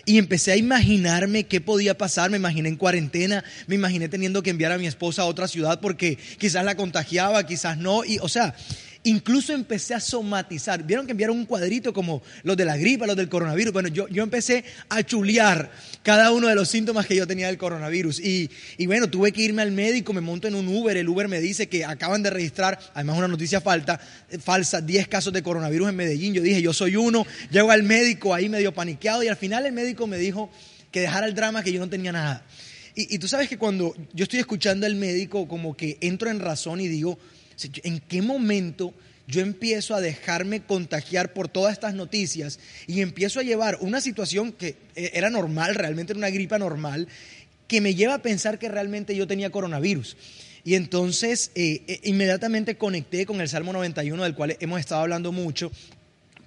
Y 0.05 0.17
empecé 0.17 0.51
a 0.51 0.55
imaginarme 0.55 1.45
qué 1.45 1.61
podía 1.61 1.97
pasar, 1.97 2.29
me 2.29 2.37
imaginé 2.37 2.69
en 2.69 2.77
cuarentena, 2.77 3.43
me 3.67 3.75
imaginé 3.75 4.07
teniendo 4.07 4.41
que 4.43 4.51
enviar 4.51 4.71
a 4.71 4.77
mi 4.77 4.87
esposa 4.87 5.23
a 5.23 5.25
otra 5.25 5.47
ciudad 5.47 5.79
porque 5.81 6.17
quizás 6.37 6.63
la 6.63 6.75
contagiaba, 6.75 7.45
quizás 7.45 7.77
no, 7.77 8.05
y 8.05 8.19
o 8.19 8.29
sea, 8.29 8.55
Incluso 9.03 9.53
empecé 9.53 9.93
a 9.93 10.01
somatizar. 10.01 10.83
Vieron 10.83 11.05
que 11.05 11.13
enviaron 11.13 11.37
un 11.37 11.45
cuadrito 11.45 11.93
como 11.93 12.21
los 12.43 12.57
de 12.57 12.65
la 12.65 12.75
gripa, 12.75 13.07
los 13.07 13.15
del 13.15 13.29
coronavirus. 13.29 13.71
Bueno, 13.71 13.87
yo, 13.87 14.09
yo 14.09 14.23
empecé 14.23 14.65
a 14.89 15.03
chulear 15.03 15.71
cada 16.03 16.33
uno 16.33 16.47
de 16.49 16.55
los 16.55 16.67
síntomas 16.67 17.05
que 17.05 17.15
yo 17.15 17.25
tenía 17.25 17.47
del 17.47 17.57
coronavirus. 17.57 18.19
Y, 18.19 18.49
y, 18.77 18.87
bueno, 18.87 19.09
tuve 19.09 19.31
que 19.31 19.41
irme 19.41 19.61
al 19.61 19.71
médico, 19.71 20.11
me 20.11 20.19
monto 20.19 20.49
en 20.49 20.55
un 20.55 20.67
Uber. 20.67 20.97
El 20.97 21.07
Uber 21.07 21.29
me 21.29 21.39
dice 21.39 21.69
que 21.69 21.85
acaban 21.85 22.21
de 22.23 22.29
registrar, 22.29 22.77
además 22.93 23.17
una 23.17 23.29
noticia 23.29 23.61
falta, 23.61 24.01
falsa, 24.43 24.81
10 24.81 25.07
casos 25.07 25.31
de 25.31 25.41
coronavirus 25.41 25.89
en 25.89 25.95
Medellín. 25.95 26.33
Yo 26.33 26.41
dije, 26.41 26.61
yo 26.61 26.73
soy 26.73 26.97
uno. 26.97 27.25
Llego 27.51 27.71
al 27.71 27.83
médico 27.83 28.35
ahí 28.35 28.49
medio 28.49 28.73
paniqueado 28.73 29.23
y 29.23 29.29
al 29.29 29.37
final 29.37 29.65
el 29.65 29.71
médico 29.71 30.07
me 30.07 30.17
dijo 30.17 30.49
que 30.91 30.99
dejara 30.99 31.25
el 31.25 31.35
drama, 31.35 31.63
que 31.63 31.71
yo 31.71 31.79
no 31.79 31.87
tenía 31.87 32.11
nada. 32.11 32.43
Y, 32.95 33.15
y 33.15 33.19
tú 33.19 33.29
sabes 33.29 33.47
que 33.47 33.57
cuando 33.57 33.95
yo 34.11 34.23
estoy 34.23 34.39
escuchando 34.39 34.85
al 34.85 34.95
médico, 34.95 35.47
como 35.47 35.77
que 35.77 35.97
entro 36.01 36.29
en 36.29 36.41
razón 36.41 36.81
y 36.81 36.89
digo, 36.89 37.17
¿En 37.83 37.99
qué 37.99 38.21
momento 38.21 38.93
yo 39.29 39.41
empiezo 39.41 39.93
a 39.93 40.01
dejarme 40.01 40.61
contagiar 40.63 41.33
por 41.33 41.47
todas 41.47 41.73
estas 41.73 41.93
noticias 41.93 42.59
y 42.87 43.01
empiezo 43.01 43.39
a 43.39 43.43
llevar 43.43 43.77
una 43.81 44.01
situación 44.01 44.51
que 44.51 44.75
eh, 44.95 45.11
era 45.13 45.29
normal, 45.29 45.75
realmente 45.75 46.13
era 46.13 46.17
una 46.17 46.31
gripa 46.31 46.57
normal, 46.57 47.07
que 47.67 47.79
me 47.79 47.93
lleva 47.93 48.15
a 48.15 48.21
pensar 48.23 48.57
que 48.57 48.69
realmente 48.69 49.15
yo 49.15 49.27
tenía 49.27 49.51
coronavirus? 49.51 50.17
Y 50.63 50.75
entonces 50.75 51.51
eh, 51.55 51.83
eh, 51.87 51.99
inmediatamente 52.03 52.75
conecté 52.75 53.25
con 53.25 53.39
el 53.39 53.47
Salmo 53.47 53.71
91, 53.71 54.23
del 54.23 54.35
cual 54.35 54.57
hemos 54.59 54.79
estado 54.79 55.01
hablando 55.01 55.31
mucho, 55.31 55.71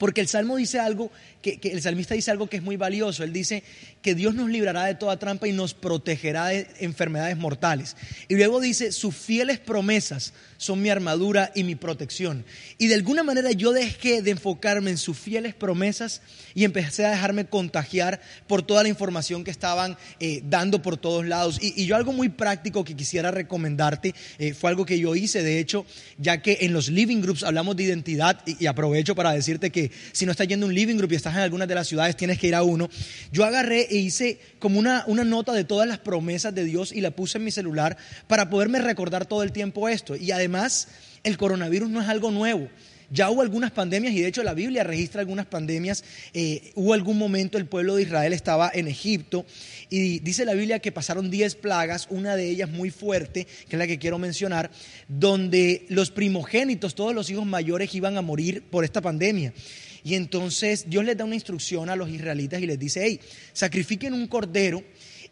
porque 0.03 0.21
el 0.21 0.27
Salmo 0.27 0.57
dice 0.57 0.81
algo, 0.81 1.13
que, 1.43 1.61
el 1.63 1.81
salmista 1.81 2.17
dice 2.17 2.33
algo 2.33 2.49
que 2.49 2.57
es 2.57 2.63
muy 2.65 2.77
valioso. 2.77 3.23
Él 3.23 3.33
dice 3.33 3.63
que 4.03 4.17
Dios 4.17 4.35
nos 4.35 4.51
librará 4.51 4.87
de 4.87 4.97
toda 4.97 5.17
trampa 5.17 5.47
y 5.47 5.53
nos 5.53 5.75
protegerá 5.75 6.49
de 6.49 6.67
enfermedades 6.81 7.37
mortales. 7.37 7.97
Y 8.27 8.35
luego 8.35 8.61
dice, 8.61 8.91
sus 8.91 9.15
fieles 9.15 9.61
promesas 9.61 10.33
son 10.57 10.83
mi 10.83 10.91
armadura 10.91 11.53
y 11.55 11.63
mi 11.63 11.77
protección. 11.77 12.45
Y 12.79 12.89
de 12.89 12.97
alguna 12.97 13.23
manera 13.23 13.53
yo 13.53 13.71
dejé 13.71 14.23
de 14.23 14.33
enfocarme 14.33 14.91
en 14.91 14.99
sus 14.99 15.17
fieles 15.17 15.55
promesas 15.55 16.21
y 16.53 16.65
empecé 16.65 17.07
a 17.07 17.11
dejarme 17.11 17.47
contagiar 17.47 18.21
por 18.49 18.65
toda 18.65 18.83
la 18.83 18.89
información 18.89 19.45
que 19.45 19.53
estaban 19.53 19.97
eh, 20.19 20.43
dando 20.45 20.83
por 20.83 20.97
todos 20.97 21.25
lados. 21.25 21.59
Y, 21.63 21.87
yo 21.87 21.95
algo 21.95 22.13
muy 22.13 22.29
práctico 22.29 22.83
que 22.83 22.97
quisiera 22.97 23.31
recomendarte 23.31 24.17
eh, 24.39 24.53
fue 24.53 24.71
algo 24.71 24.85
que 24.85 24.99
yo 24.99 25.15
hice, 25.15 25.45
de 25.45 25.61
hecho, 25.61 25.87
ya 26.19 26.43
que 26.43 26.59
en 26.63 26.73
los 26.73 26.89
living 26.89 27.21
groups 27.21 27.45
hablamos 27.45 27.77
de 27.77 27.85
identidad 27.85 28.41
y 28.47 28.67
aprovecho 28.67 29.15
para 29.15 29.31
decirte 29.31 29.71
que 29.71 29.92
si 30.13 30.27
no 30.27 30.33
estás 30.33 30.49
yendo 30.49 30.67
a 30.67 30.69
un 30.69 30.75
living 30.75 30.97
group 30.97 31.13
y 31.13 31.17
estás 31.17 31.35
en 31.35 31.41
algunas 31.41 31.69
de 31.69 31.75
las 31.75 31.89
ciudades, 31.89 32.17
tienes 32.17 32.39
que 32.39 32.49
ir 32.49 32.55
a 32.55 32.63
uno. 32.63 32.89
Yo 33.31 33.45
agarré 33.45 33.89
e 33.91 33.97
hice 33.97 34.39
como 34.59 34.79
una, 34.79 35.05
una 35.07 35.25
nota 35.25 35.53
de 35.53 35.65
todas 35.65 35.89
las 35.89 35.99
promesas 35.99 36.55
de 36.55 36.65
Dios 36.65 36.93
y 36.93 37.01
la 37.01 37.11
puse 37.11 37.39
en 37.39 37.45
mi 37.45 37.51
celular 37.51 37.97
para 38.27 38.51
poderme 38.51 38.79
recordar 38.79 39.27
todo 39.27 39.43
el 39.43 39.53
tiempo 39.53 39.89
esto. 39.89 40.17
Y 40.17 40.31
además, 40.31 40.89
el 41.25 41.37
coronavirus 41.37 41.91
no 41.91 42.01
es 42.01 42.09
algo 42.09 42.31
nuevo. 42.31 42.69
Ya 43.13 43.29
hubo 43.29 43.43
algunas 43.43 43.73
pandemias 43.73 44.15
y 44.15 44.23
de 44.23 44.29
hecho 44.29 44.43
la 44.43 44.55
Biblia 44.55 44.85
registra 44.85 45.21
algunas 45.21 45.45
pandemias. 45.45 46.03
Eh, 46.33 46.73
hubo 46.77 46.95
algún 46.95 47.19
momento 47.19 47.59
el 47.59 47.67
pueblo 47.67 47.97
de 47.97 48.05
Israel 48.05 48.33
estaba 48.33 48.71
en 48.73 48.89
Egipto 48.89 49.45
y 49.91 50.21
dice 50.21 50.47
la 50.47 50.55
Biblia 50.55 50.79
que 50.79 50.93
pasaron 50.93 51.31
10 51.31 51.57
plagas, 51.57 52.07
una 52.09 52.37
de 52.37 52.49
ellas 52.49 52.71
muy 52.71 52.89
fuerte, 52.89 53.45
que 53.45 53.77
es 53.77 53.79
la 53.79 53.87
que 53.87 53.99
quiero 53.99 54.19
mencionar, 54.19 54.71
donde 55.09 55.85
los 55.91 56.11
primogénitos, 56.11 56.95
todos 56.95 57.15
los 57.15 57.29
hijos 57.29 57.45
mayores 57.45 57.95
iban 57.95 58.17
a 58.17 58.23
morir 58.23 58.63
por 58.71 58.83
esta 58.83 59.03
pandemia. 59.03 59.53
Y 60.05 60.15
entonces 60.15 60.89
Dios 60.89 61.05
les 61.05 61.17
da 61.17 61.25
una 61.25 61.35
instrucción 61.35 61.89
a 61.91 61.97
los 61.97 62.09
israelitas 62.09 62.61
y 62.61 62.67
les 62.67 62.79
dice, 62.79 63.05
hey, 63.05 63.21
sacrifiquen 63.53 64.15
un 64.15 64.27
cordero 64.27 64.83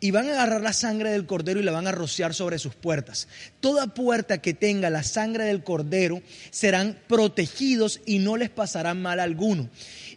y 0.01 0.11
van 0.13 0.29
a 0.29 0.33
agarrar 0.33 0.63
la 0.63 0.73
sangre 0.73 1.11
del 1.11 1.27
cordero 1.27 1.61
y 1.61 1.63
la 1.63 1.73
van 1.73 1.87
a 1.87 1.93
rociar 1.93 2.33
sobre 2.33 2.59
sus 2.59 2.75
puertas. 2.75 3.29
Toda 3.61 3.95
puerta 3.95 4.41
que 4.41 4.55
tenga 4.55 4.89
la 4.89 5.03
sangre 5.03 5.45
del 5.45 5.63
cordero 5.63 6.23
serán 6.51 6.99
protegidos 7.07 8.01
y 8.07 8.19
no 8.19 8.37
les 8.37 8.49
pasará 8.49 8.95
mal 8.95 9.21
alguno. 9.21 9.69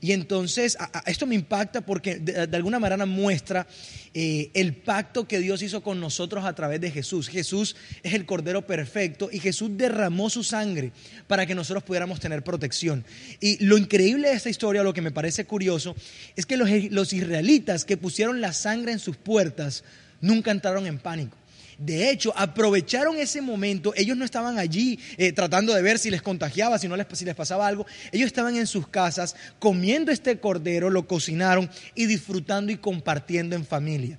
Y 0.03 0.11
entonces 0.11 0.77
esto 1.05 1.25
me 1.25 1.35
impacta 1.35 1.79
porque 1.79 2.17
de, 2.17 2.57
alguna 2.57 2.77
manera 2.77 3.05
muestra 3.05 3.65
eh, 4.13 4.51
el 4.53 4.73
pacto 4.73 5.29
que 5.29 5.39
Dios 5.39 5.61
hizo 5.61 5.81
con 5.81 6.01
nosotros 6.01 6.43
a 6.43 6.53
través 6.53 6.81
de 6.81 6.91
Jesús. 6.91 7.29
Jesús 7.29 7.77
es 8.03 8.13
el 8.13 8.25
Cordero 8.25 8.67
perfecto 8.67 9.29
y 9.31 9.39
Jesús 9.39 9.69
derramó 9.77 10.29
su 10.29 10.43
sangre 10.43 10.91
para 11.25 11.45
que 11.45 11.55
nosotros 11.55 11.85
pudiéramos 11.85 12.19
tener 12.19 12.43
protección. 12.43 13.05
Y 13.39 13.63
lo 13.63 13.77
increíble 13.77 14.27
de 14.27 14.35
esta 14.35 14.49
historia, 14.49 14.83
lo 14.83 14.93
que 14.93 15.01
me 15.01 15.11
parece 15.11 15.45
curioso, 15.45 15.95
es 16.35 16.45
que 16.45 16.57
los, 16.57 16.69
los 16.91 17.13
israelitas 17.13 17.85
que 17.85 17.95
pusieron 17.95 18.41
la 18.41 18.51
sangre 18.51 18.91
en 18.91 18.99
sus 18.99 19.15
puertas 19.15 19.85
nunca 20.19 20.51
entraron 20.51 20.85
en 20.85 20.99
pánico. 20.99 21.37
De 21.85 22.09
hecho, 22.09 22.33
aprovecharon 22.37 23.17
ese 23.17 23.41
momento. 23.41 23.93
Ellos 23.95 24.15
no 24.15 24.23
estaban 24.23 24.57
allí 24.57 24.99
eh, 25.17 25.33
tratando 25.33 25.73
de 25.73 25.81
ver 25.81 25.99
si 25.99 26.09
les 26.09 26.21
contagiaba, 26.21 26.79
si, 26.79 26.87
no 26.87 26.95
les, 26.95 27.05
si 27.13 27.25
les 27.25 27.35
pasaba 27.35 27.67
algo. 27.67 27.85
Ellos 28.11 28.27
estaban 28.27 28.55
en 28.55 28.67
sus 28.67 28.87
casas 28.87 29.35
comiendo 29.59 30.11
este 30.11 30.39
cordero, 30.39 30.89
lo 30.89 31.07
cocinaron 31.07 31.69
y 31.93 32.05
disfrutando 32.05 32.71
y 32.71 32.77
compartiendo 32.77 33.55
en 33.55 33.65
familia. 33.65 34.17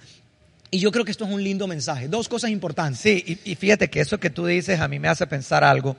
Y 0.70 0.80
yo 0.80 0.92
creo 0.92 1.04
que 1.04 1.12
esto 1.12 1.24
es 1.24 1.30
un 1.30 1.42
lindo 1.42 1.66
mensaje. 1.66 2.08
Dos 2.08 2.28
cosas 2.28 2.50
importantes. 2.50 3.00
Sí, 3.00 3.38
y, 3.44 3.54
fíjate 3.54 3.88
que 3.88 4.00
eso 4.00 4.18
que 4.18 4.28
tú 4.28 4.44
dices 4.44 4.80
a 4.80 4.88
mí 4.88 4.98
me 4.98 5.08
hace 5.08 5.26
pensar 5.26 5.64
algo. 5.64 5.96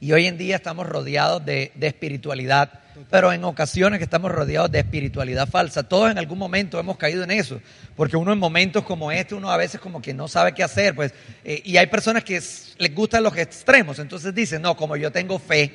Y 0.00 0.12
hoy 0.12 0.26
en 0.26 0.38
día 0.38 0.56
estamos 0.56 0.86
rodeados 0.86 1.44
de, 1.44 1.72
de 1.74 1.86
espiritualidad 1.86 2.84
pero 3.10 3.32
en 3.32 3.44
ocasiones 3.44 3.98
que 3.98 4.04
estamos 4.04 4.30
rodeados 4.30 4.70
de 4.70 4.78
espiritualidad 4.78 5.48
falsa. 5.48 5.82
Todos 5.82 6.10
en 6.10 6.18
algún 6.18 6.38
momento 6.38 6.78
hemos 6.78 6.96
caído 6.96 7.24
en 7.24 7.30
eso, 7.30 7.60
porque 7.96 8.16
uno 8.16 8.32
en 8.32 8.38
momentos 8.38 8.84
como 8.84 9.10
este, 9.10 9.34
uno 9.34 9.50
a 9.50 9.56
veces 9.56 9.80
como 9.80 10.00
que 10.00 10.14
no 10.14 10.28
sabe 10.28 10.52
qué 10.52 10.62
hacer, 10.62 10.94
pues, 10.94 11.12
eh, 11.44 11.60
y 11.64 11.76
hay 11.76 11.86
personas 11.86 12.24
que 12.24 12.40
les 12.78 12.94
gustan 12.94 13.22
los 13.22 13.36
extremos, 13.36 13.98
entonces 13.98 14.34
dicen, 14.34 14.62
no, 14.62 14.76
como 14.76 14.96
yo 14.96 15.10
tengo 15.10 15.38
fe 15.38 15.74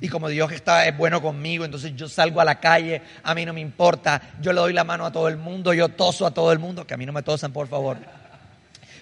y 0.00 0.08
como 0.08 0.28
Dios 0.28 0.52
está, 0.52 0.86
es 0.86 0.96
bueno 0.96 1.22
conmigo, 1.22 1.64
entonces 1.64 1.94
yo 1.94 2.08
salgo 2.08 2.40
a 2.40 2.44
la 2.44 2.60
calle, 2.60 3.02
a 3.22 3.34
mí 3.34 3.44
no 3.44 3.52
me 3.52 3.60
importa, 3.60 4.34
yo 4.40 4.52
le 4.52 4.60
doy 4.60 4.72
la 4.72 4.84
mano 4.84 5.06
a 5.06 5.12
todo 5.12 5.28
el 5.28 5.36
mundo, 5.36 5.72
yo 5.72 5.88
toso 5.88 6.26
a 6.26 6.32
todo 6.32 6.52
el 6.52 6.58
mundo, 6.58 6.86
que 6.86 6.94
a 6.94 6.96
mí 6.96 7.06
no 7.06 7.12
me 7.12 7.22
tosan, 7.22 7.52
por 7.52 7.68
favor. 7.68 7.98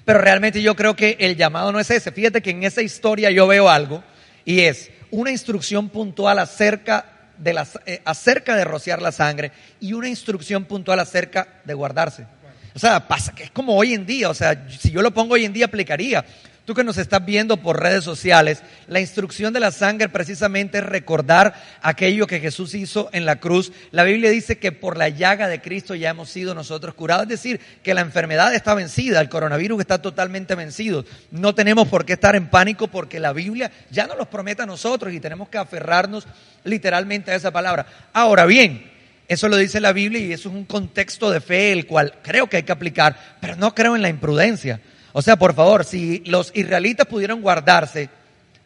Pero 0.04 0.20
realmente 0.20 0.60
yo 0.60 0.76
creo 0.76 0.94
que 0.94 1.16
el 1.18 1.34
llamado 1.34 1.72
no 1.72 1.80
es 1.80 1.90
ese. 1.90 2.12
Fíjate 2.12 2.42
que 2.42 2.50
en 2.50 2.62
esa 2.62 2.82
historia 2.82 3.30
yo 3.30 3.46
veo 3.46 3.70
algo 3.70 4.04
y 4.44 4.60
es 4.60 4.90
una 5.10 5.30
instrucción 5.30 5.88
puntual 5.88 6.38
acerca 6.38 7.06
de 7.38 7.66
eh, 7.86 8.00
acerca 8.04 8.56
de 8.56 8.64
rociar 8.64 9.02
la 9.02 9.12
sangre 9.12 9.52
y 9.80 9.92
una 9.92 10.08
instrucción 10.08 10.64
puntual 10.64 11.00
acerca 11.00 11.48
de 11.64 11.74
guardarse. 11.74 12.26
O 12.74 12.78
sea, 12.78 13.06
pasa 13.06 13.34
que 13.34 13.44
es 13.44 13.50
como 13.50 13.76
hoy 13.76 13.94
en 13.94 14.04
día, 14.04 14.28
o 14.28 14.34
sea, 14.34 14.66
si 14.68 14.90
yo 14.90 15.00
lo 15.02 15.12
pongo 15.12 15.34
hoy 15.34 15.44
en 15.44 15.52
día 15.52 15.66
aplicaría. 15.66 16.24
Tú 16.64 16.72
que 16.72 16.82
nos 16.82 16.96
estás 16.96 17.22
viendo 17.26 17.58
por 17.58 17.82
redes 17.82 18.04
sociales, 18.04 18.62
la 18.88 18.98
instrucción 18.98 19.52
de 19.52 19.60
la 19.60 19.70
sangre 19.70 20.08
precisamente 20.08 20.78
es 20.78 20.84
recordar 20.84 21.52
aquello 21.82 22.26
que 22.26 22.40
Jesús 22.40 22.74
hizo 22.74 23.10
en 23.12 23.26
la 23.26 23.36
cruz. 23.36 23.70
La 23.90 24.02
Biblia 24.02 24.30
dice 24.30 24.56
que 24.56 24.72
por 24.72 24.96
la 24.96 25.10
llaga 25.10 25.46
de 25.46 25.60
Cristo 25.60 25.94
ya 25.94 26.08
hemos 26.08 26.30
sido 26.30 26.54
nosotros 26.54 26.94
curados, 26.94 27.24
es 27.24 27.28
decir, 27.28 27.60
que 27.82 27.92
la 27.92 28.00
enfermedad 28.00 28.54
está 28.54 28.72
vencida, 28.72 29.20
el 29.20 29.28
coronavirus 29.28 29.80
está 29.80 30.00
totalmente 30.00 30.54
vencido. 30.54 31.04
No 31.30 31.54
tenemos 31.54 31.86
por 31.88 32.06
qué 32.06 32.14
estar 32.14 32.34
en 32.34 32.48
pánico 32.48 32.88
porque 32.88 33.20
la 33.20 33.34
Biblia 33.34 33.70
ya 33.90 34.06
nos 34.06 34.16
los 34.16 34.28
promete 34.28 34.62
a 34.62 34.66
nosotros 34.66 35.12
y 35.12 35.20
tenemos 35.20 35.50
que 35.50 35.58
aferrarnos 35.58 36.26
literalmente 36.64 37.30
a 37.30 37.34
esa 37.34 37.50
palabra. 37.50 37.84
Ahora 38.14 38.46
bien, 38.46 38.90
eso 39.28 39.50
lo 39.50 39.58
dice 39.58 39.80
la 39.80 39.92
Biblia 39.92 40.20
y 40.20 40.32
eso 40.32 40.48
es 40.48 40.54
un 40.54 40.64
contexto 40.64 41.30
de 41.30 41.42
fe 41.42 41.72
el 41.72 41.86
cual 41.86 42.14
creo 42.22 42.48
que 42.48 42.56
hay 42.56 42.62
que 42.62 42.72
aplicar, 42.72 43.36
pero 43.42 43.54
no 43.54 43.74
creo 43.74 43.96
en 43.96 44.00
la 44.00 44.08
imprudencia. 44.08 44.80
O 45.16 45.22
sea, 45.22 45.36
por 45.36 45.54
favor, 45.54 45.84
si 45.84 46.24
los 46.26 46.50
israelitas 46.56 47.06
pudieron 47.06 47.40
guardarse, 47.40 48.10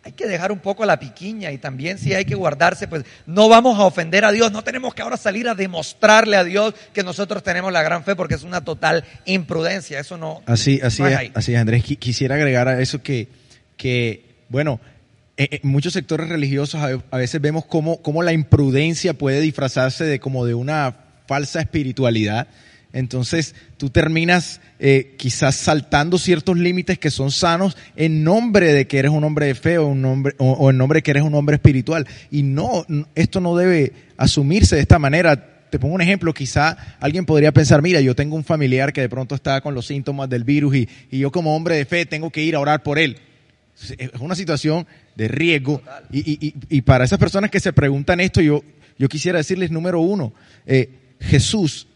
hay 0.02 0.12
que 0.12 0.26
dejar 0.26 0.50
un 0.50 0.60
poco 0.60 0.86
la 0.86 0.98
piquiña 0.98 1.52
y 1.52 1.58
también 1.58 1.98
si 1.98 2.14
hay 2.14 2.24
que 2.24 2.34
guardarse, 2.34 2.88
pues 2.88 3.04
no 3.26 3.50
vamos 3.50 3.78
a 3.78 3.82
ofender 3.82 4.24
a 4.24 4.32
Dios, 4.32 4.50
no 4.50 4.64
tenemos 4.64 4.94
que 4.94 5.02
ahora 5.02 5.18
salir 5.18 5.46
a 5.46 5.54
demostrarle 5.54 6.38
a 6.38 6.44
Dios 6.44 6.72
que 6.94 7.02
nosotros 7.02 7.42
tenemos 7.42 7.70
la 7.70 7.82
gran 7.82 8.02
fe 8.02 8.16
porque 8.16 8.34
es 8.34 8.44
una 8.44 8.62
total 8.62 9.04
imprudencia, 9.26 10.00
eso 10.00 10.16
no. 10.16 10.40
Así, 10.46 10.80
así, 10.82 11.02
es, 11.02 11.30
así 11.34 11.52
es, 11.52 11.60
Andrés. 11.60 11.84
Quisiera 11.84 12.36
agregar 12.36 12.66
a 12.66 12.80
eso 12.80 13.02
que, 13.02 13.28
que 13.76 14.24
bueno, 14.48 14.80
en 15.36 15.48
eh, 15.50 15.60
muchos 15.64 15.92
sectores 15.92 16.30
religiosos 16.30 16.80
a 17.10 17.16
veces 17.18 17.42
vemos 17.42 17.66
cómo, 17.66 18.00
cómo 18.00 18.22
la 18.22 18.32
imprudencia 18.32 19.12
puede 19.12 19.42
disfrazarse 19.42 20.04
de 20.04 20.18
como 20.18 20.46
de 20.46 20.54
una 20.54 20.96
falsa 21.26 21.60
espiritualidad 21.60 22.48
entonces 22.92 23.54
tú 23.76 23.90
terminas 23.90 24.60
eh, 24.78 25.14
quizás 25.18 25.56
saltando 25.56 26.18
ciertos 26.18 26.56
límites 26.56 26.98
que 26.98 27.10
son 27.10 27.30
sanos 27.30 27.76
en 27.96 28.24
nombre 28.24 28.72
de 28.72 28.86
que 28.86 28.98
eres 28.98 29.10
un 29.10 29.24
hombre 29.24 29.46
de 29.46 29.54
fe 29.54 29.78
o, 29.78 29.88
un 29.88 30.04
hombre, 30.04 30.34
o, 30.38 30.70
en 30.70 30.78
nombre 30.78 30.98
de 30.98 31.02
que 31.02 31.10
eres 31.10 31.22
un 31.22 31.34
hombre 31.34 31.56
espiritual. 31.56 32.06
Y 32.30 32.42
no, 32.42 32.86
esto 33.14 33.40
no 33.40 33.56
debe 33.56 33.92
asumirse 34.16 34.76
de 34.76 34.82
esta 34.82 34.98
manera. 34.98 35.66
Te 35.70 35.78
pongo 35.78 35.94
un 35.94 36.00
ejemplo, 36.00 36.32
quizá 36.32 36.96
alguien 36.98 37.26
podría 37.26 37.52
pensar, 37.52 37.82
mira, 37.82 38.00
yo 38.00 38.16
tengo 38.16 38.36
un 38.36 38.44
familiar 38.44 38.94
que 38.94 39.02
de 39.02 39.08
pronto 39.10 39.34
está 39.34 39.60
con 39.60 39.74
los 39.74 39.86
síntomas 39.86 40.30
del 40.30 40.44
virus 40.44 40.76
y, 40.76 40.88
yo 41.10 41.30
como 41.30 41.54
hombre 41.54 41.76
de 41.76 41.84
fe 41.84 42.06
tengo 42.06 42.30
que 42.30 42.42
ir 42.42 42.54
a 42.54 42.60
orar 42.60 42.82
por 42.82 42.98
él. 42.98 43.18
Es 43.98 44.10
una 44.18 44.34
situación 44.34 44.86
de 45.14 45.28
riesgo 45.28 45.82
y, 46.10 46.54
y, 46.68 46.80
para 46.82 47.04
esas 47.04 47.18
personas 47.18 47.50
que 47.50 47.60
se 47.60 47.72
preguntan 47.74 48.18
esto, 48.18 48.40
yo, 48.40 48.64
yo 48.98 49.08
quisiera 49.08 49.38
decirles, 49.38 49.70
número 49.70 50.00
uno, 50.00 50.32
eh, 50.66 50.88
Jesús 51.20 51.86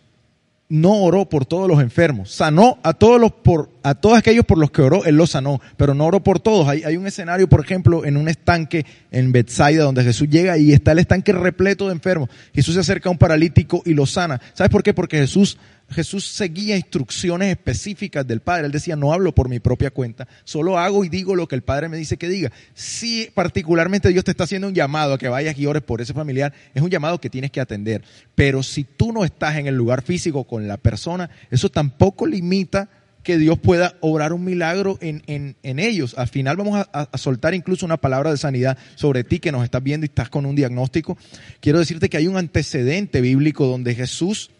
no 0.73 1.02
oró 1.02 1.29
por 1.29 1.45
todos 1.45 1.69
los 1.69 1.83
enfermos, 1.83 2.31
sanó 2.31 2.79
a 2.83 2.95
todos 2.95 3.21
los 3.21 3.31
por 3.31 3.69
a 3.83 3.95
todos 3.95 4.17
aquellos 4.17 4.47
por 4.47 4.57
los 4.57 4.71
que 4.71 4.81
oró, 4.81 5.05
él 5.05 5.17
los 5.17 5.33
sanó, 5.33 5.61
pero 5.76 5.93
no 5.93 6.07
oró 6.07 6.23
por 6.25 6.41
todos. 6.41 6.67
Hay, 6.67 6.83
hay 6.85 6.97
un 6.97 7.07
escenario, 7.07 7.47
por 7.47 7.61
ejemplo, 7.61 8.07
en 8.07 8.17
un 8.17 8.26
estanque 8.26 8.87
en 9.11 9.33
Bethsaida 9.33 9.85
donde 9.85 10.02
Jesús 10.02 10.31
llega 10.31 10.57
y 10.57 10.73
está 10.73 10.93
el 10.93 11.00
estanque 11.00 11.33
repleto 11.33 11.88
de 11.88 11.93
enfermos. 11.93 12.31
Jesús 12.55 12.75
se 12.75 12.81
acerca 12.81 13.11
a 13.11 13.12
un 13.12 13.19
paralítico 13.19 13.83
y 13.85 13.93
lo 13.93 14.07
sana. 14.07 14.41
¿Sabes 14.55 14.71
por 14.71 14.83
qué? 14.83 14.95
Porque 14.95 15.19
Jesús 15.19 15.59
Jesús 15.93 16.27
seguía 16.27 16.77
instrucciones 16.77 17.51
específicas 17.51 18.27
del 18.27 18.41
Padre. 18.41 18.67
Él 18.67 18.73
decía, 18.73 18.97
no 18.97 19.13
hablo 19.13 19.35
por 19.35 19.49
mi 19.49 19.61
propia 19.61 19.91
cuenta, 19.91 20.29
solo 20.45 20.79
hago 20.79 21.05
y 21.05 21.09
digo 21.09 21.35
lo 21.37 21.49
que 21.49 21.55
el 21.55 21.63
Padre 21.63 21.89
me 21.89 21.97
dice 21.97 22.17
que 22.17 22.29
diga. 22.29 22.53
Si 22.75 23.31
particularmente 23.35 24.09
Dios 24.09 24.25
te 24.25 24.31
está 24.31 24.45
haciendo 24.45 24.69
un 24.69 24.75
llamado 24.75 25.15
a 25.15 25.19
que 25.19 25.29
vayas 25.29 25.59
y 25.59 25.67
ores 25.67 25.83
por 25.83 26.01
ese 26.01 26.15
familiar, 26.15 26.53
es 26.75 26.83
un 26.83 26.91
llamado 26.91 27.21
que 27.21 27.31
tienes 27.31 27.51
que 27.51 27.61
atender. 27.61 28.03
Pero 28.35 28.63
si 28.63 28.85
tú 28.85 29.13
no 29.13 29.25
estás 29.25 29.57
en 29.57 29.67
el 29.67 29.77
lugar 29.77 30.03
físico 30.03 30.45
con 30.45 30.67
la 30.69 30.77
persona, 30.77 31.31
eso 31.51 31.69
tampoco 31.69 32.27
limita 32.27 32.89
que 33.23 33.39
Dios 33.39 33.59
pueda 33.59 33.95
obrar 34.01 34.33
un 34.33 34.45
milagro 34.45 34.99
en, 35.01 35.23
en, 35.27 35.79
ellos. 35.79 36.15
Al 36.19 36.29
final 36.29 36.57
vamos 36.57 36.87
a, 36.93 37.19
soltar 37.19 37.55
incluso 37.55 37.87
una 37.87 37.97
palabra 37.97 38.31
de 38.31 38.37
sanidad 38.37 38.77
sobre 38.97 39.25
ti 39.25 39.39
que 39.39 39.53
nos 39.53 39.65
estás 39.65 39.83
viendo 39.83 40.05
y 40.05 40.09
estás 40.09 40.29
con 40.29 40.45
un 40.45 40.57
diagnóstico. 40.57 41.17
Quiero 41.61 41.79
decirte 41.79 42.09
que 42.09 42.17
hay 42.17 42.27
un 42.27 42.37
antecedente 42.37 43.21
bíblico 43.21 43.67
donde 43.67 43.95
Jesús 43.95 44.51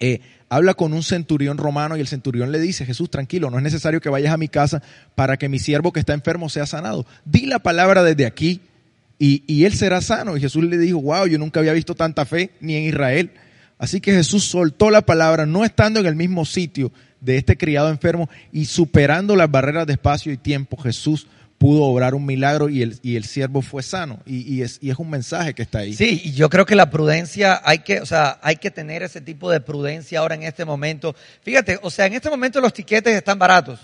eh, 0.00 0.20
habla 0.48 0.74
con 0.74 0.92
un 0.92 1.02
centurión 1.02 1.58
romano 1.58 1.96
y 1.96 2.00
el 2.00 2.08
centurión 2.08 2.52
le 2.52 2.60
dice, 2.60 2.84
Jesús, 2.84 3.10
tranquilo, 3.10 3.50
no 3.50 3.58
es 3.58 3.62
necesario 3.62 4.00
que 4.00 4.08
vayas 4.08 4.32
a 4.32 4.36
mi 4.36 4.48
casa 4.48 4.82
para 5.14 5.36
que 5.36 5.48
mi 5.48 5.58
siervo 5.58 5.92
que 5.92 6.00
está 6.00 6.12
enfermo 6.12 6.48
sea 6.48 6.66
sanado. 6.66 7.06
Di 7.24 7.46
la 7.46 7.60
palabra 7.60 8.02
desde 8.02 8.26
aquí 8.26 8.60
y, 9.18 9.44
y 9.46 9.64
él 9.64 9.74
será 9.74 10.00
sano. 10.00 10.36
Y 10.36 10.40
Jesús 10.40 10.64
le 10.64 10.78
dijo, 10.78 11.00
wow, 11.00 11.26
yo 11.26 11.38
nunca 11.38 11.60
había 11.60 11.72
visto 11.72 11.94
tanta 11.94 12.24
fe 12.24 12.50
ni 12.60 12.74
en 12.74 12.84
Israel. 12.84 13.30
Así 13.78 14.00
que 14.00 14.12
Jesús 14.12 14.44
soltó 14.44 14.90
la 14.90 15.02
palabra, 15.02 15.46
no 15.46 15.64
estando 15.64 16.00
en 16.00 16.06
el 16.06 16.16
mismo 16.16 16.44
sitio 16.44 16.92
de 17.20 17.36
este 17.36 17.56
criado 17.56 17.88
enfermo 17.88 18.28
y 18.52 18.66
superando 18.66 19.36
las 19.36 19.50
barreras 19.50 19.86
de 19.86 19.94
espacio 19.94 20.32
y 20.32 20.36
tiempo, 20.36 20.76
Jesús 20.76 21.26
pudo 21.62 21.84
obrar 21.84 22.16
un 22.16 22.26
milagro 22.26 22.68
y 22.68 22.82
el, 22.82 22.98
y 23.04 23.14
el 23.14 23.22
siervo 23.22 23.62
fue 23.62 23.84
sano. 23.84 24.18
Y, 24.26 24.62
es, 24.62 24.78
y 24.80 24.90
es 24.90 24.98
un 24.98 25.08
mensaje 25.08 25.54
que 25.54 25.62
está 25.62 25.78
ahí. 25.78 25.94
Sí, 25.94 26.20
y 26.24 26.32
yo 26.32 26.50
creo 26.50 26.66
que 26.66 26.74
la 26.74 26.90
prudencia, 26.90 27.62
hay 27.64 27.78
que, 27.78 28.00
o 28.00 28.06
sea, 28.06 28.40
hay 28.42 28.56
que 28.56 28.72
tener 28.72 29.04
ese 29.04 29.20
tipo 29.20 29.48
de 29.48 29.60
prudencia 29.60 30.18
ahora 30.18 30.34
en 30.34 30.42
este 30.42 30.64
momento. 30.64 31.14
Fíjate, 31.42 31.78
o 31.80 31.88
sea, 31.88 32.06
en 32.06 32.14
este 32.14 32.28
momento 32.28 32.60
los 32.60 32.74
tiquetes 32.74 33.14
están 33.14 33.38
baratos. 33.38 33.78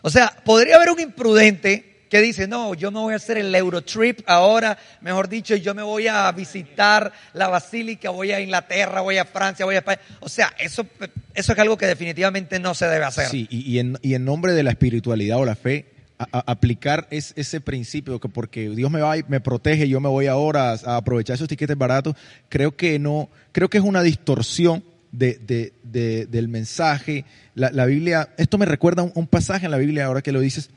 O 0.00 0.08
sea, 0.08 0.34
podría 0.42 0.76
haber 0.76 0.88
un 0.88 0.98
imprudente 0.98 2.06
que 2.08 2.22
dice, 2.22 2.48
no, 2.48 2.72
yo 2.72 2.90
me 2.90 3.00
voy 3.00 3.12
a 3.12 3.16
hacer 3.16 3.36
el 3.36 3.54
Eurotrip 3.54 4.20
ahora, 4.24 4.78
mejor 5.02 5.28
dicho, 5.28 5.54
yo 5.54 5.74
me 5.74 5.82
voy 5.82 6.08
a 6.08 6.32
visitar 6.32 7.12
la 7.34 7.48
Basílica, 7.48 8.08
voy 8.08 8.32
a 8.32 8.40
Inglaterra, 8.40 9.02
voy 9.02 9.18
a 9.18 9.26
Francia, 9.26 9.66
voy 9.66 9.74
a 9.74 9.80
España. 9.80 10.00
O 10.20 10.30
sea, 10.30 10.54
eso, 10.58 10.86
eso 11.34 11.52
es 11.52 11.58
algo 11.58 11.76
que 11.76 11.84
definitivamente 11.84 12.58
no 12.58 12.72
se 12.72 12.86
debe 12.86 13.04
hacer. 13.04 13.28
Sí, 13.28 13.46
y, 13.50 13.80
en, 13.80 13.98
y 14.00 14.14
en 14.14 14.24
nombre 14.24 14.54
de 14.54 14.62
la 14.62 14.70
espiritualidad 14.70 15.36
o 15.36 15.44
la 15.44 15.56
fe, 15.56 15.95
aplicar 16.18 17.06
es, 17.10 17.32
ese 17.36 17.60
principio, 17.60 18.18
que 18.20 18.28
porque 18.28 18.70
Dios 18.70 18.90
me 18.90 19.00
va 19.00 19.18
y 19.18 19.24
me 19.28 19.40
protege, 19.40 19.88
yo 19.88 20.00
me 20.00 20.08
voy 20.08 20.26
ahora 20.26 20.72
a, 20.72 20.96
aprovechar 20.96 21.34
esos 21.34 21.48
tiquetes 21.48 21.76
baratos, 21.76 22.14
creo 22.48 22.76
que 22.76 22.98
no, 22.98 23.28
creo 23.52 23.68
que 23.68 23.78
es 23.78 23.84
una 23.84 24.02
distorsión 24.02 24.82
de, 25.12 25.34
de- 25.34 25.72
de- 25.82 26.26
del 26.26 26.48
mensaje. 26.48 27.24
La, 27.54 27.86
Biblia, 27.86 28.30
esto 28.38 28.58
me 28.58 28.66
recuerda 28.66 29.02
un, 29.02 29.26
pasaje 29.26 29.66
en 29.66 29.70
la 29.70 29.78
Biblia, 29.78 30.06
ahora 30.06 30.22
que 30.22 30.32
lo 30.32 30.40
dices, 30.40 30.70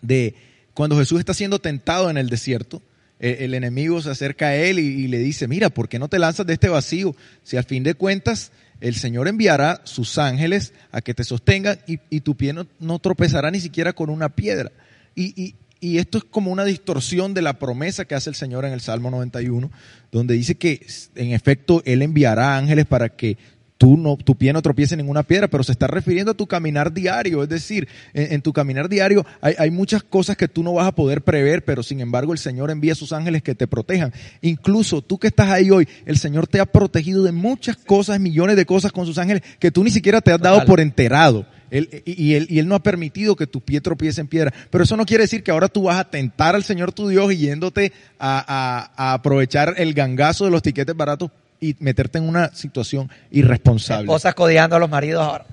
de 0.00 0.34
cuando 0.74 0.96
Jesús 0.98 1.18
está 1.18 1.34
siendo 1.34 1.58
tentado 1.58 2.08
en 2.10 2.16
el 2.16 2.28
desierto, 2.28 2.82
el, 3.18 3.34
el 3.42 3.54
enemigo 3.54 4.00
se 4.00 4.10
acerca 4.10 4.46
a 4.46 4.56
él 4.56 4.78
y 4.78 5.08
le 5.08 5.18
dice, 5.18 5.48
mira, 5.48 5.70
¿por 5.70 5.88
qué 5.88 5.98
no 5.98 6.08
te 6.08 6.20
lanzas 6.20 6.46
de 6.46 6.52
este 6.52 6.68
vacío? 6.68 7.16
Si 7.42 7.56
al 7.56 7.64
fin 7.64 7.82
de 7.82 7.94
cuentas 7.94 8.52
el 8.80 8.94
Señor 8.94 9.28
enviará 9.28 9.80
sus 9.84 10.18
ángeles 10.18 10.72
a 10.92 11.00
que 11.00 11.14
te 11.14 11.24
sostengan 11.24 11.78
y, 11.86 11.98
y 12.10 12.20
tu 12.20 12.36
pie 12.36 12.52
no, 12.52 12.66
no 12.78 12.98
tropezará 12.98 13.50
ni 13.50 13.60
siquiera 13.60 13.92
con 13.92 14.10
una 14.10 14.28
piedra. 14.28 14.70
Y, 15.14 15.40
y- 15.42 15.54
y 15.80 15.98
esto 15.98 16.18
es 16.18 16.24
como 16.24 16.50
una 16.50 16.64
distorsión 16.64 17.34
de 17.34 17.40
la 17.42 17.60
promesa 17.60 18.04
que 18.04 18.16
hace 18.16 18.28
el 18.30 18.34
Señor 18.34 18.64
en 18.64 18.72
el 18.72 18.80
Salmo 18.80 19.12
91, 19.12 19.70
donde 20.10 20.34
dice 20.34 20.56
que 20.56 20.84
en 21.14 21.30
efecto 21.30 21.82
Él 21.86 22.02
enviará 22.02 22.56
ángeles 22.56 22.84
para 22.84 23.10
que 23.10 23.38
tú 23.78 23.96
no, 23.96 24.16
tu 24.16 24.34
pie 24.34 24.52
no 24.52 24.60
tropiece 24.60 24.94
en 24.94 24.98
ninguna 24.98 25.22
piedra, 25.22 25.46
pero 25.48 25.62
se 25.62 25.70
está 25.70 25.86
refiriendo 25.86 26.32
a 26.32 26.34
tu 26.34 26.46
caminar 26.48 26.92
diario. 26.92 27.44
Es 27.44 27.48
decir, 27.48 27.86
en, 28.12 28.32
en 28.34 28.42
tu 28.42 28.52
caminar 28.52 28.88
diario 28.88 29.24
hay, 29.40 29.54
hay 29.56 29.70
muchas 29.70 30.02
cosas 30.02 30.36
que 30.36 30.48
tú 30.48 30.64
no 30.64 30.72
vas 30.74 30.88
a 30.88 30.92
poder 30.94 31.22
prever, 31.22 31.64
pero 31.64 31.84
sin 31.84 32.00
embargo 32.00 32.32
el 32.32 32.38
Señor 32.40 32.70
envía 32.72 32.96
sus 32.96 33.12
ángeles 33.12 33.42
que 33.42 33.54
te 33.54 33.68
protejan. 33.68 34.12
Incluso 34.42 35.00
tú 35.00 35.18
que 35.18 35.28
estás 35.28 35.48
ahí 35.50 35.70
hoy, 35.70 35.88
el 36.06 36.18
Señor 36.18 36.48
te 36.48 36.58
ha 36.60 36.66
protegido 36.66 37.22
de 37.22 37.30
muchas 37.32 37.76
cosas, 37.76 38.18
millones 38.18 38.56
de 38.56 38.66
cosas 38.66 38.90
con 38.90 39.06
sus 39.06 39.16
ángeles 39.16 39.42
que 39.60 39.70
tú 39.70 39.84
ni 39.84 39.90
siquiera 39.90 40.20
te 40.20 40.32
has 40.32 40.40
dado 40.40 40.56
Total. 40.56 40.66
por 40.66 40.80
enterado. 40.80 41.46
Él, 41.70 42.02
y, 42.04 42.20
y 42.30 42.34
él, 42.34 42.46
y 42.50 42.58
él 42.58 42.66
no 42.66 42.74
ha 42.74 42.82
permitido 42.82 43.36
que 43.36 43.46
tu 43.46 43.60
pie 43.60 43.80
tropiece 43.80 44.20
en 44.20 44.26
piedra. 44.26 44.52
Pero 44.70 44.82
eso 44.84 44.96
no 44.96 45.06
quiere 45.06 45.24
decir 45.24 45.42
que 45.44 45.50
ahora 45.50 45.68
tú 45.68 45.82
vas 45.84 45.98
a 46.00 46.04
tentar 46.10 46.54
al 46.56 46.64
Señor 46.64 46.92
tu 46.92 47.06
Dios 47.08 47.32
y 47.32 47.36
yéndote 47.36 47.92
a, 48.18 48.90
a- 48.96 49.10
a 49.10 49.12
aprovechar 49.14 49.74
el 49.76 49.94
gangazo 49.94 50.46
de 50.46 50.50
los 50.50 50.62
tiquetes 50.62 50.96
baratos 50.96 51.30
y 51.60 51.74
meterte 51.80 52.18
en 52.18 52.28
una 52.28 52.54
situación 52.54 53.10
irresponsable. 53.30 54.02
Esposas 54.04 54.34
codiando 54.34 54.76
a 54.76 54.78
los 54.78 54.88
maridos 54.88 55.24
ahora. 55.26 55.46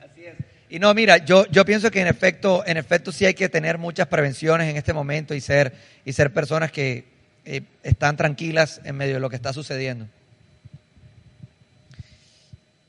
Así 0.00 0.24
es. 0.24 0.34
Y 0.70 0.78
no, 0.78 0.92
mira, 0.94 1.18
yo, 1.24 1.46
yo 1.50 1.64
pienso 1.64 1.90
que 1.90 2.00
en 2.00 2.08
efecto, 2.08 2.64
en 2.66 2.76
efecto 2.76 3.12
sí 3.12 3.24
hay 3.24 3.34
que 3.34 3.48
tener 3.48 3.78
muchas 3.78 4.08
prevenciones 4.08 4.68
en 4.68 4.76
este 4.76 4.92
momento 4.92 5.34
y 5.34 5.40
ser, 5.40 5.74
y 6.04 6.12
ser 6.12 6.32
personas 6.32 6.72
que 6.72 7.04
eh, 7.44 7.62
están 7.82 8.16
tranquilas 8.16 8.80
en 8.84 8.96
medio 8.96 9.14
de 9.14 9.20
lo 9.20 9.30
que 9.30 9.36
está 9.36 9.52
sucediendo. 9.52 10.06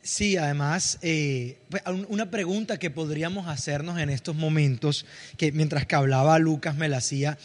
Sí, 0.01 0.37
además, 0.37 0.99
eh, 1.01 1.57
pues, 1.69 1.83
un- 1.85 2.05
una 2.09 2.31
pregunta 2.31 2.77
que 2.79 2.89
podríamos 2.89 3.47
hacernos 3.47 3.99
en 3.99 4.09
estos 4.09 4.35
momentos, 4.35 5.05
que 5.37 5.51
mientras 5.51 5.85
que 5.85 5.95
hablaba 5.95 6.39
Lucas 6.39 6.75
me 6.75 6.87
la 6.87 6.97
hacía, 6.97 7.37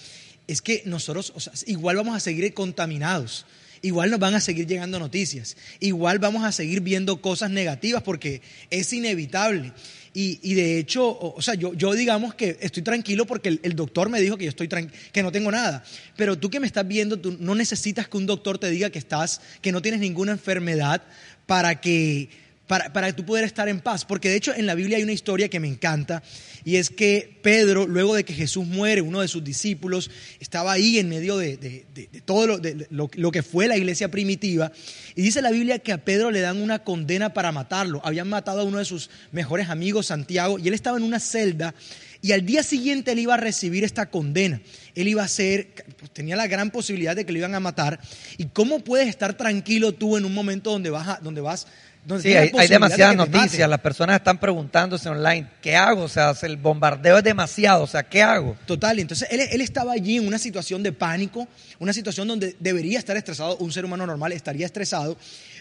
es 0.46 0.62
que 0.62 0.82
nosotros, 0.86 1.32
o 1.34 1.40
sea, 1.40 1.52
igual 1.66 1.96
vamos 1.96 2.16
a 2.16 2.20
seguir 2.20 2.52
contaminados, 2.54 3.46
igual 3.82 4.10
nos 4.10 4.20
van 4.20 4.34
a 4.34 4.40
seguir 4.40 4.66
llegando 4.66 4.98
noticias, 4.98 5.56
igual 5.80 6.18
vamos 6.18 6.44
a 6.44 6.52
seguir 6.52 6.80
viendo 6.80 7.20
cosas 7.20 7.50
negativas 7.50 8.02
porque 8.02 8.42
es 8.70 8.92
inevitable. 8.92 9.72
Y, 10.14 10.38
y 10.42 10.54
de 10.54 10.78
hecho, 10.78 11.18
o, 11.18 11.40
sea, 11.40 11.54
yo, 11.54 11.72
yo 11.72 11.94
digamos 11.94 12.34
que 12.34 12.58
estoy 12.60 12.82
tranquilo 12.82 13.26
porque 13.26 13.58
el, 13.62 13.74
doctor 13.74 14.10
me 14.10 14.20
dijo 14.20 14.36
que 14.36 14.44
yo 14.44 14.50
estoy 14.50 14.68
que 14.68 15.22
no 15.22 15.32
tengo 15.32 15.50
nada. 15.50 15.82
Pero 16.16 16.36
tú 16.36 16.50
que 16.50 16.60
me 16.60 16.66
estás 16.66 16.86
viendo, 16.86 17.18
tú 17.18 17.36
no 17.40 17.54
necesitas 17.54 18.08
que 18.08 18.18
un 18.18 18.26
doctor 18.26 18.58
te 18.58 18.68
diga 18.68 18.90
que 18.90 18.98
estás, 18.98 19.40
que 19.62 19.72
no 19.72 19.80
tienes 19.80 20.00
ninguna 20.00 20.32
enfermedad 20.32 21.02
para 21.46 21.80
que 21.80 22.28
para, 22.66 22.92
para 22.92 23.12
tú 23.14 23.24
poder 23.24 23.44
estar 23.44 23.68
en 23.68 23.80
paz. 23.80 24.04
Porque 24.04 24.28
de 24.30 24.36
hecho 24.36 24.54
en 24.54 24.66
la 24.66 24.74
Biblia 24.74 24.96
hay 24.96 25.02
una 25.02 25.12
historia 25.12 25.48
que 25.48 25.60
me 25.60 25.68
encanta 25.68 26.22
y 26.64 26.76
es 26.76 26.90
que 26.90 27.38
Pedro, 27.42 27.86
luego 27.86 28.14
de 28.14 28.24
que 28.24 28.32
Jesús 28.34 28.64
muere, 28.66 29.00
uno 29.02 29.20
de 29.20 29.28
sus 29.28 29.42
discípulos, 29.42 30.10
estaba 30.40 30.72
ahí 30.72 30.98
en 30.98 31.08
medio 31.08 31.36
de, 31.36 31.56
de- 31.56 31.84
de- 31.94 32.08
todo 32.24 32.46
lo, 32.46 32.60
lo- 32.90 33.10
lo 33.12 33.30
que 33.32 33.42
fue 33.42 33.66
la 33.68 33.76
iglesia 33.76 34.10
primitiva 34.10 34.70
y 35.16 35.22
dice 35.22 35.42
la 35.42 35.50
Biblia 35.50 35.80
que 35.80 35.92
a 35.92 35.98
Pedro 35.98 36.30
le 36.30 36.40
dan 36.40 36.62
una 36.62 36.78
condena 36.84 37.34
para 37.34 37.50
matarlo. 37.52 38.00
Habían 38.04 38.28
matado 38.28 38.60
a 38.60 38.64
uno 38.64 38.78
de 38.78 38.84
sus 38.84 39.10
mejores 39.32 39.68
amigos, 39.68 40.06
Santiago, 40.06 40.58
y 40.58 40.68
él 40.68 40.74
estaba 40.74 40.96
en 40.96 41.02
una 41.02 41.18
celda 41.20 41.74
y 42.24 42.30
al 42.30 42.46
día 42.46 42.62
siguiente 42.62 43.10
él 43.10 43.18
iba 43.18 43.34
a 43.34 43.38
recibir 43.38 43.82
esta 43.82 44.08
condena. 44.08 44.60
Él 44.94 45.08
iba 45.08 45.24
a 45.24 45.28
ser, 45.28 45.74
pues, 45.98 46.12
tenía 46.12 46.36
la 46.36 46.46
gran 46.46 46.70
posibilidad 46.70 47.16
de 47.16 47.26
que 47.26 47.32
lo 47.32 47.38
iban 47.38 47.56
a 47.56 47.60
matar. 47.60 47.98
¿Y 48.38 48.44
cómo 48.46 48.78
puedes 48.78 49.08
estar 49.08 49.36
tranquilo 49.36 49.90
tú 49.92 50.16
en 50.16 50.24
un 50.24 50.32
momento 50.32 50.70
donde 50.70 50.90
vas, 50.90 51.08
a- 51.08 51.18
donde 51.20 51.40
vas, 51.40 51.66
donde 52.04 52.22
Sí, 52.22 52.28
hay, 52.30 52.34
hay 52.34 52.48
posibilidad 52.50 52.80
de 52.80 52.86
demasiadas 52.86 53.16
noticias, 53.16 53.68
las 53.68 53.80
personas 53.80 54.16
están 54.16 54.38
preguntándose 54.38 55.08
online, 55.08 55.48
¿qué 55.60 55.76
hago? 55.76 56.02
O 56.02 56.08
sea, 56.08 56.34
el 56.42 56.56
bombardeo 56.56 57.18
es 57.18 57.24
demasiado, 57.24 57.84
o 57.84 57.86
sea, 57.86 58.02
¿qué 58.02 58.22
hago? 58.22 58.56
Total, 58.66 58.98
entonces 58.98 59.28
él, 59.30 59.40
él 59.40 59.60
estaba 59.60 59.92
allí 59.92 60.16
en 60.16 60.26
una 60.26 60.38
situación 60.38 60.82
de 60.82 60.92
pánico, 60.92 61.46
una 61.78 61.92
situación 61.92 62.28
donde 62.28 62.56
debería 62.58 62.98
estar 62.98 63.16
estresado, 63.16 63.56
un 63.58 63.72
ser 63.72 63.84
humano 63.84 64.06
normal 64.06 64.32
estaría 64.32 64.66
estresado, 64.66 65.16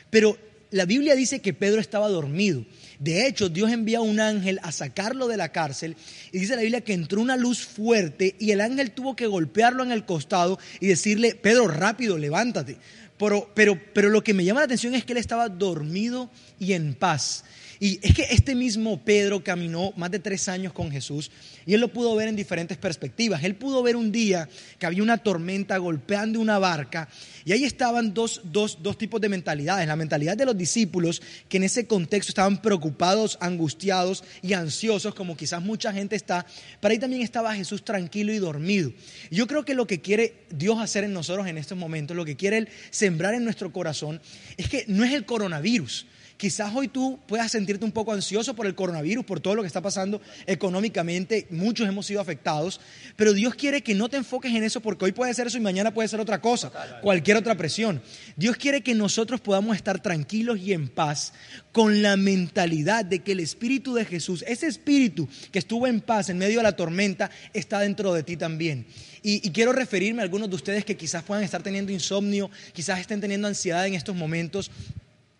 pero 0.09 0.37
la 0.71 0.85
Biblia 0.85 1.15
dice 1.15 1.41
que 1.41 1.53
Pedro 1.53 1.81
estaba 1.81 2.07
dormido. 2.07 2.65
De 2.97 3.27
hecho, 3.27 3.49
Dios 3.49 3.71
envía 3.71 3.99
un 3.99 4.19
ángel 4.19 4.59
a 4.63 4.71
sacarlo 4.71 5.27
de 5.27 5.35
la 5.35 5.49
cárcel 5.49 5.97
y 6.31 6.39
dice 6.39 6.55
la 6.55 6.61
Biblia 6.61 6.81
que 6.81 6.93
entró 6.93 7.19
una 7.19 7.35
luz 7.35 7.65
fuerte 7.65 8.35
y 8.39 8.51
el 8.51 8.61
ángel 8.61 8.91
tuvo 8.91 9.15
que 9.15 9.27
golpearlo 9.27 9.83
en 9.83 9.91
el 9.91 10.05
costado 10.05 10.59
y 10.79 10.87
decirle, 10.87 11.35
Pedro, 11.35 11.67
rápido, 11.67 12.17
levántate. 12.17 12.77
Pero, 13.21 13.47
pero, 13.53 13.79
pero 13.93 14.09
lo 14.09 14.23
que 14.23 14.33
me 14.33 14.43
llama 14.43 14.61
la 14.61 14.65
atención 14.65 14.95
es 14.95 15.05
que 15.05 15.13
él 15.13 15.19
estaba 15.19 15.47
dormido 15.47 16.31
y 16.57 16.73
en 16.73 16.95
paz. 16.95 17.43
Y 17.83 17.99
es 18.03 18.13
que 18.13 18.27
este 18.29 18.53
mismo 18.53 19.03
Pedro 19.03 19.43
caminó 19.43 19.91
más 19.95 20.11
de 20.11 20.19
tres 20.19 20.47
años 20.47 20.71
con 20.71 20.91
Jesús 20.91 21.31
y 21.65 21.73
él 21.73 21.81
lo 21.81 21.91
pudo 21.91 22.15
ver 22.15 22.27
en 22.27 22.35
diferentes 22.35 22.77
perspectivas. 22.77 23.43
Él 23.43 23.55
pudo 23.55 23.81
ver 23.81 23.95
un 23.95 24.11
día 24.11 24.47
que 24.77 24.85
había 24.85 25.01
una 25.01 25.17
tormenta 25.17 25.79
golpeando 25.79 26.39
una 26.39 26.59
barca 26.59 27.09
y 27.43 27.53
ahí 27.53 27.63
estaban 27.63 28.13
dos, 28.13 28.41
dos, 28.43 28.77
dos 28.83 28.99
tipos 28.99 29.19
de 29.19 29.29
mentalidades. 29.29 29.87
La 29.87 29.95
mentalidad 29.95 30.37
de 30.37 30.45
los 30.45 30.55
discípulos 30.55 31.23
que 31.49 31.57
en 31.57 31.63
ese 31.63 31.87
contexto 31.87 32.29
estaban 32.29 32.61
preocupados, 32.61 33.39
angustiados 33.41 34.23
y 34.43 34.53
ansiosos 34.53 35.15
como 35.15 35.35
quizás 35.35 35.63
mucha 35.63 35.91
gente 35.91 36.15
está. 36.15 36.45
Pero 36.79 36.91
ahí 36.91 36.99
también 36.99 37.23
estaba 37.23 37.55
Jesús 37.55 37.83
tranquilo 37.83 38.31
y 38.31 38.37
dormido. 38.37 38.93
Yo 39.31 39.47
creo 39.47 39.65
que 39.65 39.73
lo 39.73 39.87
que 39.87 40.01
quiere 40.01 40.45
Dios 40.51 40.79
hacer 40.79 41.03
en 41.03 41.13
nosotros 41.13 41.47
en 41.47 41.57
estos 41.57 41.79
momentos, 41.79 42.15
lo 42.15 42.25
que 42.25 42.35
quiere 42.35 42.57
Él 42.57 42.69
sembrar 42.91 43.33
en 43.33 43.43
nuestro 43.43 43.73
corazón, 43.73 44.21
es 44.55 44.69
que 44.69 44.85
no 44.87 45.03
es 45.03 45.13
el 45.13 45.25
coronavirus. 45.25 46.05
Quizás 46.41 46.73
hoy 46.73 46.87
tú 46.87 47.19
puedas 47.27 47.51
sentirte 47.51 47.85
un 47.85 47.91
poco 47.91 48.13
ansioso 48.13 48.55
por 48.55 48.65
el 48.65 48.73
coronavirus, 48.73 49.23
por 49.23 49.39
todo 49.39 49.53
lo 49.53 49.61
que 49.61 49.67
está 49.67 49.79
pasando 49.79 50.19
económicamente. 50.47 51.45
Muchos 51.51 51.87
hemos 51.87 52.07
sido 52.07 52.19
afectados. 52.19 52.81
Pero 53.15 53.33
Dios 53.33 53.53
quiere 53.53 53.83
que 53.83 53.93
no 53.93 54.09
te 54.09 54.17
enfoques 54.17 54.51
en 54.51 54.63
eso 54.63 54.81
porque 54.81 55.05
hoy 55.05 55.11
puede 55.11 55.35
ser 55.35 55.45
eso 55.45 55.59
y 55.59 55.61
mañana 55.61 55.93
puede 55.93 56.07
ser 56.07 56.19
otra 56.19 56.41
cosa. 56.41 56.71
Cualquier 57.03 57.37
otra 57.37 57.53
presión. 57.53 58.01
Dios 58.37 58.57
quiere 58.57 58.81
que 58.81 58.95
nosotros 58.95 59.39
podamos 59.39 59.75
estar 59.75 60.01
tranquilos 60.01 60.57
y 60.57 60.73
en 60.73 60.89
paz 60.89 61.33
con 61.71 62.01
la 62.01 62.17
mentalidad 62.17 63.05
de 63.05 63.19
que 63.19 63.33
el 63.33 63.39
Espíritu 63.39 63.93
de 63.93 64.05
Jesús, 64.05 64.43
ese 64.47 64.65
Espíritu 64.65 65.29
que 65.51 65.59
estuvo 65.59 65.85
en 65.85 66.01
paz 66.01 66.29
en 66.29 66.39
medio 66.39 66.57
de 66.57 66.63
la 66.63 66.75
tormenta, 66.75 67.29
está 67.53 67.81
dentro 67.81 68.15
de 68.15 68.23
ti 68.23 68.35
también. 68.35 68.87
Y, 69.21 69.47
y 69.47 69.51
quiero 69.51 69.73
referirme 69.73 70.21
a 70.21 70.23
algunos 70.23 70.49
de 70.49 70.55
ustedes 70.55 70.85
que 70.85 70.97
quizás 70.97 71.21
puedan 71.21 71.43
estar 71.43 71.61
teniendo 71.61 71.91
insomnio, 71.91 72.49
quizás 72.73 72.99
estén 72.99 73.21
teniendo 73.21 73.47
ansiedad 73.47 73.85
en 73.85 73.93
estos 73.93 74.15
momentos. 74.15 74.71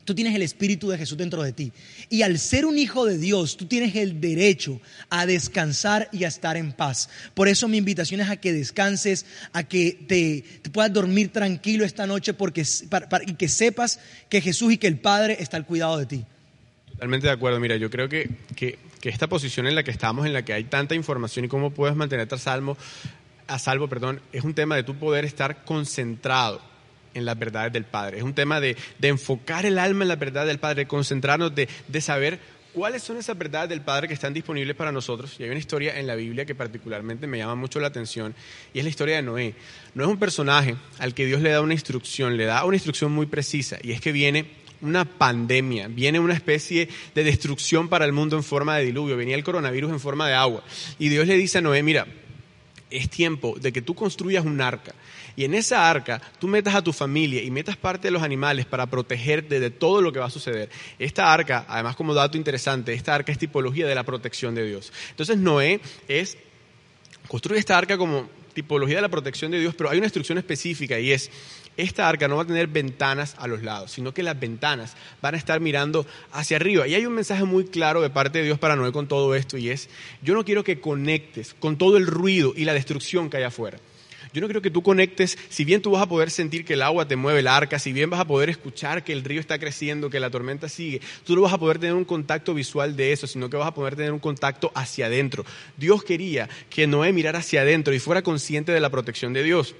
Tú 0.03 0.15
tienes 0.15 0.33
el 0.35 0.41
Espíritu 0.41 0.89
de 0.89 0.97
Jesús 0.97 1.17
dentro 1.17 1.43
de 1.43 1.53
ti. 1.53 1.71
Y 2.09 2.23
al 2.23 2.39
ser 2.39 2.65
un 2.65 2.77
hijo 2.77 3.05
de 3.05 3.17
Dios, 3.17 3.55
tú 3.55 3.65
tienes 3.65 3.95
el 3.95 4.19
derecho 4.19 4.81
a 5.09 5.25
descansar 5.25 6.09
y 6.11 6.23
a 6.23 6.27
estar 6.27 6.57
en 6.57 6.73
paz. 6.73 7.09
Por 7.33 7.47
eso 7.47 7.67
mi 7.67 7.77
invitación 7.77 8.19
es 8.21 8.29
a 8.29 8.37
que 8.37 8.51
descanses, 8.51 9.25
a 9.53 9.63
que 9.63 9.97
te, 10.07 10.43
te 10.61 10.69
puedas 10.71 10.91
dormir 10.91 11.31
tranquilo 11.31 11.85
esta 11.85 12.07
noche 12.07 12.33
porque, 12.33 12.65
para- 12.89 13.07
para- 13.09 13.23
y 13.29 13.35
que 13.35 13.47
sepas 13.47 13.99
que 14.29 14.41
Jesús 14.41 14.73
y 14.73 14.77
que 14.77 14.87
el 14.87 14.97
Padre 14.99 15.37
está 15.39 15.57
al 15.57 15.65
cuidado 15.65 15.97
de 15.97 16.05
ti. 16.07 16.25
Totalmente 16.91 17.27
de 17.27 17.33
acuerdo. 17.33 17.59
Mira, 17.59 17.75
yo 17.77 17.89
creo 17.89 18.09
que, 18.09 18.29
que, 18.55 18.79
que 18.99 19.09
esta 19.09 19.27
posición 19.27 19.67
en 19.67 19.75
la 19.75 19.83
que 19.83 19.91
estamos, 19.91 20.25
en 20.25 20.33
la 20.33 20.43
que 20.43 20.53
hay 20.53 20.63
tanta 20.65 20.95
información 20.95 21.45
y 21.45 21.47
cómo 21.47 21.71
puedes 21.71 21.95
mantenerte 21.95 22.35
a 22.35 22.37
salvo, 22.37 22.77
a 23.47 23.59
salvo, 23.59 23.87
perdón, 23.87 24.21
es 24.33 24.43
un 24.43 24.53
tema 24.53 24.75
de 24.75 24.83
tú 24.83 24.95
poder 24.95 25.25
estar 25.25 25.63
concentrado 25.63 26.61
en 27.13 27.25
las 27.25 27.37
verdades 27.37 27.73
del 27.73 27.85
Padre. 27.85 28.17
Es 28.17 28.23
un 28.23 28.33
tema 28.33 28.59
de, 28.59 28.77
de 28.99 29.07
enfocar 29.07 29.65
el 29.65 29.79
alma 29.79 30.03
en 30.03 30.09
la 30.09 30.15
verdad 30.15 30.45
del 30.45 30.59
Padre, 30.59 30.83
de 30.83 30.87
concentrarnos, 30.87 31.53
de, 31.53 31.67
de 31.87 32.01
saber 32.01 32.39
cuáles 32.73 33.03
son 33.03 33.17
esas 33.17 33.37
verdades 33.37 33.69
del 33.69 33.81
Padre 33.81 34.07
que 34.07 34.13
están 34.13 34.33
disponibles 34.33 34.75
para 34.75 34.91
nosotros. 34.91 35.35
Y 35.39 35.43
hay 35.43 35.49
una 35.49 35.59
historia 35.59 35.99
en 35.99 36.07
la 36.07 36.15
Biblia 36.15 36.45
que 36.45 36.55
particularmente 36.55 37.27
me 37.27 37.37
llama 37.37 37.55
mucho 37.55 37.79
la 37.79 37.87
atención 37.87 38.33
y 38.73 38.79
es 38.79 38.83
la 38.83 38.89
historia 38.89 39.15
de 39.17 39.21
Noé. 39.21 39.55
No 39.93 40.03
es 40.03 40.09
un 40.09 40.17
personaje 40.17 40.75
al 40.99 41.13
que 41.13 41.25
Dios 41.25 41.41
le 41.41 41.51
da 41.51 41.61
una 41.61 41.73
instrucción, 41.73 42.37
le 42.37 42.45
da 42.45 42.65
una 42.65 42.75
instrucción 42.75 43.11
muy 43.11 43.25
precisa 43.25 43.77
y 43.81 43.91
es 43.91 44.01
que 44.01 44.11
viene 44.11 44.61
una 44.81 45.05
pandemia, 45.05 45.87
viene 45.87 46.19
una 46.19 46.33
especie 46.33 46.89
de 47.13 47.23
destrucción 47.23 47.87
para 47.87 48.05
el 48.05 48.13
mundo 48.13 48.35
en 48.35 48.43
forma 48.43 48.77
de 48.77 48.85
diluvio, 48.85 49.15
venía 49.15 49.35
el 49.35 49.43
coronavirus 49.43 49.91
en 49.91 49.99
forma 49.99 50.27
de 50.27 50.33
agua. 50.33 50.63
Y 50.97 51.09
Dios 51.09 51.27
le 51.27 51.37
dice 51.37 51.59
a 51.59 51.61
Noé, 51.61 51.83
mira, 51.83 52.07
es 52.89 53.09
tiempo 53.09 53.55
de 53.59 53.71
que 53.71 53.81
tú 53.81 53.93
construyas 53.93 54.43
un 54.43 54.59
arca. 54.59 54.93
Y 55.35 55.45
en 55.45 55.53
esa 55.53 55.89
arca 55.89 56.21
tú 56.39 56.47
metas 56.47 56.75
a 56.75 56.81
tu 56.81 56.93
familia 56.93 57.41
y 57.43 57.51
metas 57.51 57.77
parte 57.77 58.07
de 58.07 58.11
los 58.11 58.23
animales 58.23 58.65
para 58.65 58.85
protegerte 58.85 59.59
de 59.59 59.69
todo 59.69 60.01
lo 60.01 60.11
que 60.11 60.19
va 60.19 60.25
a 60.25 60.31
suceder. 60.31 60.69
Esta 60.99 61.31
arca, 61.31 61.65
además 61.67 61.95
como 61.95 62.13
dato 62.13 62.37
interesante, 62.37 62.93
esta 62.93 63.15
arca 63.15 63.31
es 63.31 63.37
tipología 63.37 63.87
de 63.87 63.95
la 63.95 64.03
protección 64.03 64.55
de 64.55 64.65
Dios. 64.65 64.91
Entonces 65.09 65.37
Noé 65.37 65.81
es, 66.07 66.37
construye 67.27 67.59
esta 67.59 67.77
arca 67.77 67.97
como 67.97 68.29
tipología 68.53 68.97
de 68.97 69.01
la 69.01 69.09
protección 69.09 69.51
de 69.51 69.59
Dios, 69.59 69.75
pero 69.75 69.89
hay 69.89 69.97
una 69.97 70.07
instrucción 70.07 70.37
específica 70.37 70.99
y 70.99 71.11
es, 71.11 71.31
esta 71.77 72.07
arca 72.07 72.27
no 72.27 72.35
va 72.35 72.43
a 72.43 72.47
tener 72.47 72.67
ventanas 72.67 73.35
a 73.37 73.47
los 73.47 73.63
lados, 73.63 73.91
sino 73.91 74.13
que 74.13 74.23
las 74.23 74.39
ventanas 74.39 74.95
van 75.21 75.35
a 75.35 75.37
estar 75.37 75.59
mirando 75.59 76.05
hacia 76.31 76.57
arriba. 76.57 76.87
Y 76.87 76.95
hay 76.95 77.05
un 77.05 77.13
mensaje 77.13 77.43
muy 77.45 77.65
claro 77.65 78.01
de 78.01 78.09
parte 78.09 78.39
de 78.39 78.45
Dios 78.45 78.59
para 78.59 78.75
Noé 78.75 78.91
con 78.91 79.07
todo 79.07 79.35
esto 79.35 79.57
y 79.57 79.69
es, 79.69 79.89
yo 80.21 80.33
no 80.33 80.43
quiero 80.43 80.63
que 80.63 80.79
conectes 80.79 81.55
con 81.59 81.77
todo 81.77 81.97
el 81.97 82.07
ruido 82.07 82.53
y 82.55 82.65
la 82.65 82.73
destrucción 82.73 83.29
que 83.29 83.37
hay 83.37 83.43
afuera. 83.43 83.79
Yo 84.33 84.39
no 84.39 84.47
quiero 84.47 84.61
que 84.61 84.71
tú 84.71 84.81
conectes, 84.81 85.37
si 85.49 85.65
bien 85.65 85.81
tú 85.81 85.91
vas 85.91 86.03
a 86.03 86.07
poder 86.07 86.31
sentir 86.31 86.63
que 86.63 86.75
el 86.75 86.81
agua 86.81 87.07
te 87.07 87.17
mueve 87.17 87.41
el 87.41 87.47
arca, 87.47 87.79
si 87.79 87.91
bien 87.91 88.09
vas 88.09 88.21
a 88.21 88.25
poder 88.25 88.49
escuchar 88.49 89.03
que 89.03 89.11
el 89.11 89.23
río 89.25 89.41
está 89.41 89.59
creciendo, 89.59 90.09
que 90.09 90.21
la 90.21 90.29
tormenta 90.29 90.69
sigue, 90.69 91.01
tú 91.25 91.35
no 91.35 91.41
vas 91.41 91.53
a 91.53 91.57
poder 91.57 91.79
tener 91.79 91.95
un 91.95 92.05
contacto 92.05 92.53
visual 92.53 92.95
de 92.95 93.11
eso, 93.11 93.27
sino 93.27 93.49
que 93.49 93.57
vas 93.57 93.67
a 93.67 93.73
poder 93.73 93.97
tener 93.97 94.13
un 94.13 94.19
contacto 94.19 94.71
hacia 94.73 95.07
adentro. 95.07 95.45
Dios 95.75 96.03
quería 96.03 96.47
que 96.69 96.87
Noé 96.87 97.11
mirara 97.11 97.39
hacia 97.39 97.61
adentro 97.61 97.93
y 97.93 97.99
fuera 97.99 98.21
consciente 98.21 98.71
de 98.71 98.79
la 98.79 98.89
protección 98.89 99.33
de 99.33 99.43
Dios. 99.43 99.75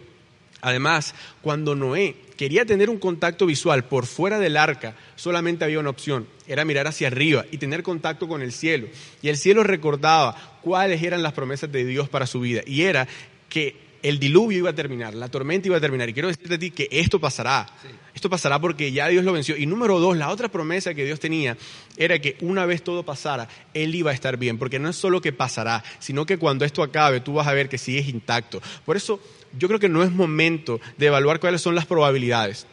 Además, 0.62 1.16
cuando 1.42 1.74
Noé 1.74 2.16
quería 2.38 2.66
tener 2.66 2.90
un 2.90 3.00
contacto 3.00 3.46
visual 3.46 3.86
por 3.86 4.06
fuera 4.06 4.38
del 4.38 4.58
arca, 4.58 4.96
solamente 5.16 5.66
había 5.66 5.80
una 5.80 5.90
opción, 5.90 6.28
era 6.48 6.66
mirar 6.66 6.88
hacia 6.88 7.08
arriba 7.08 7.46
y 7.52 7.58
tener 7.58 7.84
contacto 7.84 8.28
con 8.28 8.42
el 8.42 8.52
cielo. 8.52 8.88
Y 9.22 9.30
el 9.30 9.38
cielo 9.38 9.64
recordaba 9.64 10.60
cuáles 10.62 11.02
eran 11.02 11.24
las 11.24 11.34
promesas 11.34 11.72
de 11.72 11.84
Dios 11.84 12.10
para 12.10 12.28
su 12.28 12.42
vida. 12.42 12.62
Y 12.66 12.84
era 12.84 13.08
que 13.50 13.76
el 14.04 14.20
diluvio 14.20 14.60
iba 14.60 14.70
a 14.72 14.76
terminar, 14.76 15.14
la 15.14 15.30
tormenta 15.30 15.68
iba 15.68 15.78
a 15.78 15.82
terminar. 15.82 16.10
Y 16.10 16.14
quiero 16.14 16.28
decirte 16.28 16.56
a 16.56 16.60
ti 16.60 16.72
que 16.72 16.88
esto 16.92 17.20
pasará. 17.20 17.68
Esto 18.14 18.30
pasará 18.30 18.60
porque 18.60 18.92
ya 18.92 19.08
Dios 19.08 19.24
lo 19.24 19.34
venció. 19.34 19.56
Y 19.56 19.66
número 19.66 20.00
dos, 20.00 20.18
la 20.18 20.30
otra 20.30 20.50
promesa 20.50 20.94
que 20.94 21.06
Dios 21.06 21.20
tenía 21.20 21.58
era 21.98 22.20
que 22.20 22.38
una 22.42 22.66
vez 22.66 22.84
todo 22.84 23.04
pasara, 23.04 23.48
Él 23.74 23.94
iba 23.96 24.12
a 24.12 24.14
estar 24.14 24.38
bien. 24.38 24.58
Porque 24.58 24.80
no 24.80 24.90
es 24.90 24.96
solo 24.96 25.22
que 25.22 25.34
pasará, 25.34 25.84
sino 26.00 26.26
que 26.26 26.38
cuando 26.38 26.66
esto 26.66 26.84
acabe, 26.84 27.22
tú 27.22 27.34
vas 27.34 27.48
a 27.48 27.54
ver 27.54 27.70
que 27.70 27.78
sigues 27.78 28.08
intacto. 28.08 28.62
Por 28.86 28.98
eso 28.98 29.20
yo 29.58 29.68
creo 29.68 29.80
que 29.80 29.90
no 29.90 30.04
es 30.04 30.12
momento 30.12 30.80
de 30.98 31.08
evaluar 31.08 31.40
cuáles 31.40 31.62
son 31.62 31.76
las 31.76 31.86
probabilidades. 31.86 32.68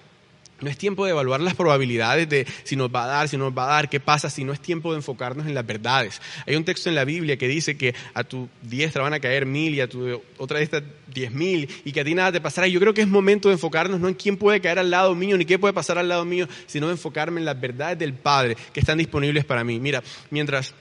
No 0.61 0.69
es 0.69 0.77
tiempo 0.77 1.05
de 1.05 1.13
evaluar 1.13 1.41
las 1.41 1.55
probabilidades 1.55 2.29
de 2.29 2.47
si 2.65 2.75
nos 2.75 2.93
va 2.93 3.05
a 3.05 3.07
dar, 3.07 3.29
si 3.29 3.37
no 3.37 3.45
nos 3.45 3.57
va 3.57 3.65
a 3.65 3.75
dar, 3.75 3.89
qué 3.89 4.01
pasa, 4.01 4.29
si 4.29 4.43
no 4.43 4.53
es 4.53 4.61
tiempo 4.61 4.91
de 4.91 4.99
enfocarnos 4.99 5.47
en 5.47 5.55
las 5.55 5.65
verdades. 5.65 6.21
Hay 6.47 6.57
un 6.57 6.65
texto 6.65 6.89
en 6.89 6.97
la 6.97 7.05
Biblia 7.05 7.37
que 7.37 7.47
dice 7.47 7.77
que 7.77 7.95
a 8.15 8.25
tu 8.25 8.49
diestra 8.63 9.03
van 9.03 9.15
a 9.15 9.21
caer 9.21 9.47
mil 9.47 9.75
y 9.75 9.81
a 9.81 9.89
tu 9.89 10.21
otra 10.37 10.59
diestra 10.59 10.83
diez 11.07 11.33
mil 11.33 11.69
y 11.85 11.93
que 11.93 12.01
a 12.01 12.05
ti 12.05 12.15
nada 12.15 12.33
te 12.33 12.41
pasará. 12.41 12.67
Y 12.67 12.73
yo 12.73 12.81
creo 12.81 12.93
que 12.93 13.03
es 13.03 13.09
momento 13.09 13.49
de 13.49 13.55
enfocarnos 13.55 14.01
no 14.01 14.09
en 14.09 14.15
quién 14.15 14.37
puede 14.37 14.61
caer 14.61 14.81
al 14.81 14.91
lado 14.91 15.15
mío 15.15 15.39
ni 15.39 15.45
qué 15.45 15.59
puede 15.59 15.75
pasar 15.75 15.97
al 15.97 16.09
lado 16.09 16.25
mío, 16.25 16.49
sino 16.67 16.87
de 16.87 16.93
enfocarme 16.93 17.39
en 17.39 17.45
las 17.45 17.61
verdades 17.61 17.99
del 17.99 18.15
Padre 18.15 18.57
que 18.73 18.81
están 18.81 18.99
disponibles 18.99 19.45
para 19.45 19.63
mí. 19.63 19.79
Mira, 19.79 20.03
mientras 20.31 20.75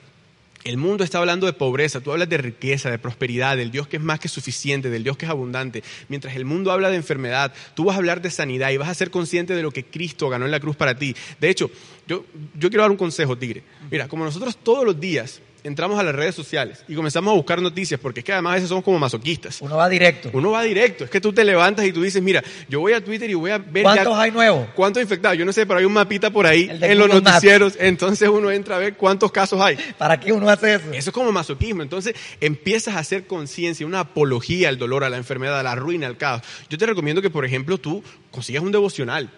el 0.64 0.76
mundo 0.76 1.04
está 1.04 1.18
hablando 1.18 1.46
de 1.46 1.52
pobreza, 1.52 2.00
tú 2.00 2.12
hablas 2.12 2.28
de 2.28 2.36
riqueza, 2.36 2.90
de 2.90 2.98
prosperidad, 2.98 3.56
del 3.56 3.70
Dios 3.70 3.86
que 3.86 3.96
es 3.96 4.02
más 4.02 4.20
que 4.20 4.28
suficiente, 4.28 4.90
del 4.90 5.04
Dios 5.04 5.16
que 5.16 5.26
es 5.26 5.30
abundante. 5.30 5.82
Mientras 6.08 6.34
el 6.36 6.44
mundo 6.44 6.72
habla 6.72 6.90
de 6.90 6.96
enfermedad, 6.96 7.52
tú 7.74 7.84
vas 7.84 7.94
a 7.94 7.98
hablar 7.98 8.20
de 8.20 8.30
sanidad 8.30 8.70
y 8.70 8.76
vas 8.76 8.88
a 8.88 8.94
ser 8.94 9.10
consciente 9.10 9.54
de 9.54 9.62
lo 9.62 9.70
que 9.70 9.84
Cristo 9.84 10.28
ganó 10.28 10.44
en 10.44 10.50
la 10.50 10.60
cruz 10.60 10.76
para 10.76 10.98
ti. 10.98 11.14
De 11.40 11.48
hecho, 11.48 11.70
yo, 12.06 12.24
yo 12.54 12.68
quiero 12.68 12.82
dar 12.82 12.90
un 12.90 12.96
consejo, 12.96 13.38
Tigre. 13.38 13.62
Mira, 13.90 14.08
como 14.08 14.24
nosotros 14.24 14.56
todos 14.56 14.84
los 14.84 14.98
días 14.98 15.40
entramos 15.64 15.98
a 15.98 16.02
las 16.02 16.14
redes 16.14 16.34
sociales 16.34 16.84
y 16.88 16.94
comenzamos 16.94 17.32
a 17.32 17.36
buscar 17.36 17.60
noticias, 17.60 17.98
porque 18.00 18.20
es 18.20 18.24
que 18.24 18.32
además 18.32 18.52
a 18.52 18.54
veces 18.54 18.68
somos 18.68 18.84
como 18.84 18.98
masoquistas. 18.98 19.60
Uno 19.60 19.76
va 19.76 19.88
directo. 19.88 20.30
Uno 20.32 20.50
va 20.50 20.62
directo. 20.62 21.04
Es 21.04 21.10
que 21.10 21.20
tú 21.20 21.32
te 21.32 21.44
levantas 21.44 21.86
y 21.86 21.92
tú 21.92 22.02
dices, 22.02 22.22
mira, 22.22 22.42
yo 22.68 22.80
voy 22.80 22.92
a 22.92 23.04
Twitter 23.04 23.28
y 23.28 23.34
voy 23.34 23.50
a 23.50 23.58
ver... 23.58 23.82
¿Cuántos 23.82 24.16
hay 24.16 24.30
nuevos? 24.30 24.68
¿Cuántos 24.74 25.02
infectados? 25.02 25.38
Yo 25.38 25.44
no 25.44 25.52
sé, 25.52 25.66
pero 25.66 25.78
hay 25.78 25.84
un 25.84 25.92
mapita 25.92 26.30
por 26.30 26.46
ahí 26.46 26.68
en 26.70 26.98
los 26.98 27.08
Google 27.08 27.22
noticieros. 27.22 27.74
Entonces 27.78 28.28
uno 28.28 28.50
entra 28.50 28.76
a 28.76 28.78
ver 28.78 28.94
cuántos 28.94 29.32
casos 29.32 29.60
hay. 29.60 29.76
¿Para 29.98 30.18
qué 30.18 30.32
uno 30.32 30.48
hace 30.48 30.74
eso? 30.74 30.92
Eso 30.92 31.10
es 31.10 31.14
como 31.14 31.32
masoquismo. 31.32 31.82
Entonces 31.82 32.14
empiezas 32.40 32.96
a 32.96 33.00
hacer 33.00 33.26
conciencia, 33.26 33.86
una 33.86 34.00
apología 34.00 34.68
al 34.68 34.78
dolor, 34.78 35.04
a 35.04 35.10
la 35.10 35.16
enfermedad, 35.16 35.58
a 35.58 35.62
la 35.62 35.74
ruina, 35.74 36.06
al 36.06 36.16
caos. 36.16 36.42
Yo 36.68 36.78
te 36.78 36.86
recomiendo 36.86 37.22
que, 37.22 37.30
por 37.30 37.44
ejemplo, 37.44 37.78
tú 37.78 38.02
consigas 38.30 38.62
un 38.62 38.72
devocional. 38.72 39.30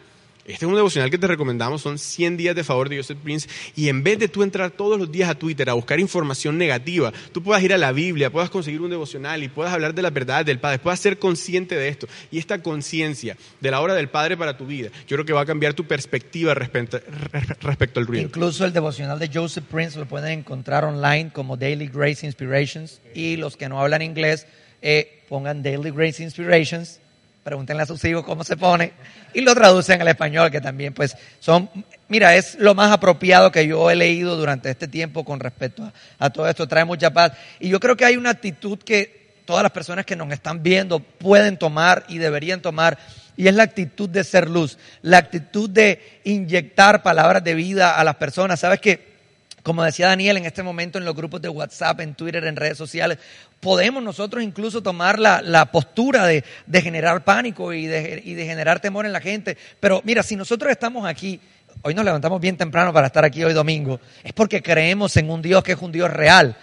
Este 0.53 0.65
es 0.65 0.69
un 0.69 0.75
devocional 0.75 1.11
que 1.11 1.19
te 1.19 1.27
recomendamos, 1.27 1.83
son 1.83 1.99
100 1.99 2.37
días 2.37 2.55
de 2.57 2.65
favor 2.65 2.89
de 2.89 2.97
Joseph 2.99 3.19
Prince. 3.23 3.49
Y 3.77 3.89
en 3.89 4.03
vez 4.03 4.19
de 4.19 4.29
tú 4.29 4.43
entrar 4.43 4.71
todos 4.71 4.99
los 4.99 5.11
días 5.11 5.29
a 5.31 5.35
Twitter 5.35 5.69
a 5.71 5.75
buscar 5.75 5.99
información 6.01 6.59
negativa, 6.59 7.13
tú 7.33 7.43
puedas 7.43 7.63
ir 7.63 7.73
a 7.73 7.79
la 7.79 7.93
Biblia, 7.93 8.31
puedas 8.31 8.51
conseguir 8.51 8.81
un 8.81 8.91
devocional 8.91 9.43
y 9.43 9.49
puedas 9.49 9.73
hablar 9.73 9.95
de 9.95 10.03
las 10.03 10.13
verdades 10.13 10.47
del 10.47 10.59
Padre, 10.59 10.79
puedas 10.79 11.01
ser 11.01 11.19
consciente 11.19 11.75
de 11.77 11.89
esto. 11.89 12.07
Y 12.31 12.39
esta 12.39 12.63
conciencia 12.63 13.37
de 13.61 13.71
la 13.71 13.81
obra 13.81 13.95
del 13.95 14.09
Padre 14.09 14.37
para 14.37 14.57
tu 14.57 14.67
vida, 14.67 14.91
yo 15.09 15.17
creo 15.17 15.25
que 15.25 15.33
va 15.33 15.43
a 15.43 15.47
cambiar 15.47 15.75
tu 15.75 15.85
perspectiva 15.87 16.55
respecto, 16.55 16.99
re- 17.33 17.41
respecto 17.61 18.01
al 18.01 18.07
ruido. 18.07 18.25
Incluso 18.25 18.65
el 18.65 18.73
devocional 18.73 19.19
de 19.19 19.31
Joseph 19.33 19.65
Prince 19.71 19.99
lo 19.99 20.07
pueden 20.07 20.41
encontrar 20.41 20.85
online 20.85 21.31
como 21.33 21.57
Daily 21.57 21.89
Grace 21.89 22.27
Inspirations. 22.27 23.01
Y 23.15 23.37
los 23.37 23.57
que 23.57 23.69
no 23.69 23.81
hablan 23.81 24.03
inglés, 24.03 24.47
eh, 24.83 25.23
pongan 25.29 25.63
Daily 25.63 25.91
Grace 25.91 26.23
Inspirations, 26.23 27.01
pregúntenle 27.42 27.83
a 27.83 27.87
sus 27.87 28.05
hijos 28.05 28.24
cómo 28.24 28.44
se 28.44 28.57
pone, 28.57 28.92
y 29.33 29.40
lo 29.40 29.55
traducen 29.55 30.00
al 30.00 30.09
español, 30.09 30.50
que 30.50 30.61
también 30.61 30.92
pues 30.92 31.16
son, 31.38 31.70
mira, 32.09 32.35
es 32.35 32.57
lo 32.57 32.74
más 32.74 32.92
apropiado 32.92 33.50
que 33.50 33.66
yo 33.66 33.90
he 33.90 33.96
leído 33.96 34.37
durante 34.37 34.70
este 34.70 34.88
tiempo 34.88 35.24
con 35.24 35.40
respecto 35.40 35.90
a, 36.18 36.31
todo 36.31 36.48
esto, 36.48 36.68
trae 36.68 36.85
mucha 36.85 37.11
paz. 37.11 37.33
Y 37.59 37.68
yo 37.68 37.81
creo 37.81 37.96
que 37.96 38.05
hay 38.05 38.16
una 38.16 38.31
actitud 38.31 38.79
que 38.79 39.42
todas 39.44 39.62
las 39.62 39.72
personas 39.72 40.05
que 40.05 40.16
nos 40.16 40.31
están 40.33 40.62
viendo 40.62 41.00
pueden 41.00 41.57
tomar 41.57 42.05
y 42.09 42.18
deberían 42.18 42.61
tomar, 42.61 42.98
y 43.37 43.48
es 43.48 43.55
la 43.55 43.62
actitud 43.62 44.09
de 44.09 44.22
ser 44.22 44.50
luz, 44.50 44.79
la 45.03 45.18
actitud 45.18 45.68
de 45.70 46.20
inyectar 46.24 47.03
palabras 47.03 47.42
de 47.42 47.55
vida 47.55 47.96
a 47.98 48.05
las 48.05 48.16
personas. 48.16 48.61
¿Sabes 48.61 48.81
qué? 48.81 49.10
Como 49.62 49.85
decía 49.85 50.09
Daniel 50.09 50.38
en 50.38 50.46
este 50.46 50.62
momento 50.62 50.99
en 50.99 51.05
los 51.05 51.14
grupos 51.14 51.42
de 51.42 51.49
WhatsApp, 51.49 52.01
en 52.01 52.14
Twitter, 52.14 52.44
en 52.44 52.57
redes 52.57 52.79
sociales, 52.79 53.18
podemos 53.61 54.03
nosotros 54.03 54.42
incluso 54.42 54.83
tomar 54.83 55.18
la, 55.18 55.42
la 55.42 55.66
postura 55.66 56.27
de, 56.27 56.44
de 56.66 56.83
generar 56.83 57.25
pánico 57.25 57.73
y 57.73 57.87
de, 57.87 58.23
y 58.25 58.35
de 58.35 58.46
generar 58.46 58.81
temor 58.81 59.05
en 59.05 59.12
la 59.12 59.20
gente. 59.20 59.59
Pero 59.79 60.01
mira, 60.05 60.23
si 60.23 60.35
nosotros 60.37 60.70
estamos 60.70 61.07
aquí, 61.07 61.40
hoy 61.83 61.94
nos 61.94 62.05
levantamos 62.05 62.40
bien 62.40 62.57
temprano 62.57 62.92
para 62.92 63.09
estar 63.09 63.25
aquí 63.25 63.44
hoy 63.44 63.53
domingo, 63.53 64.01
es 64.25 64.33
porque 64.33 64.62
creemos 64.62 65.16
en 65.16 65.31
un 65.31 65.42
Dios 65.42 65.62
que 65.62 65.73
es 65.73 65.79
un 65.81 65.92
Dios 65.92 66.11
real. 66.11 66.57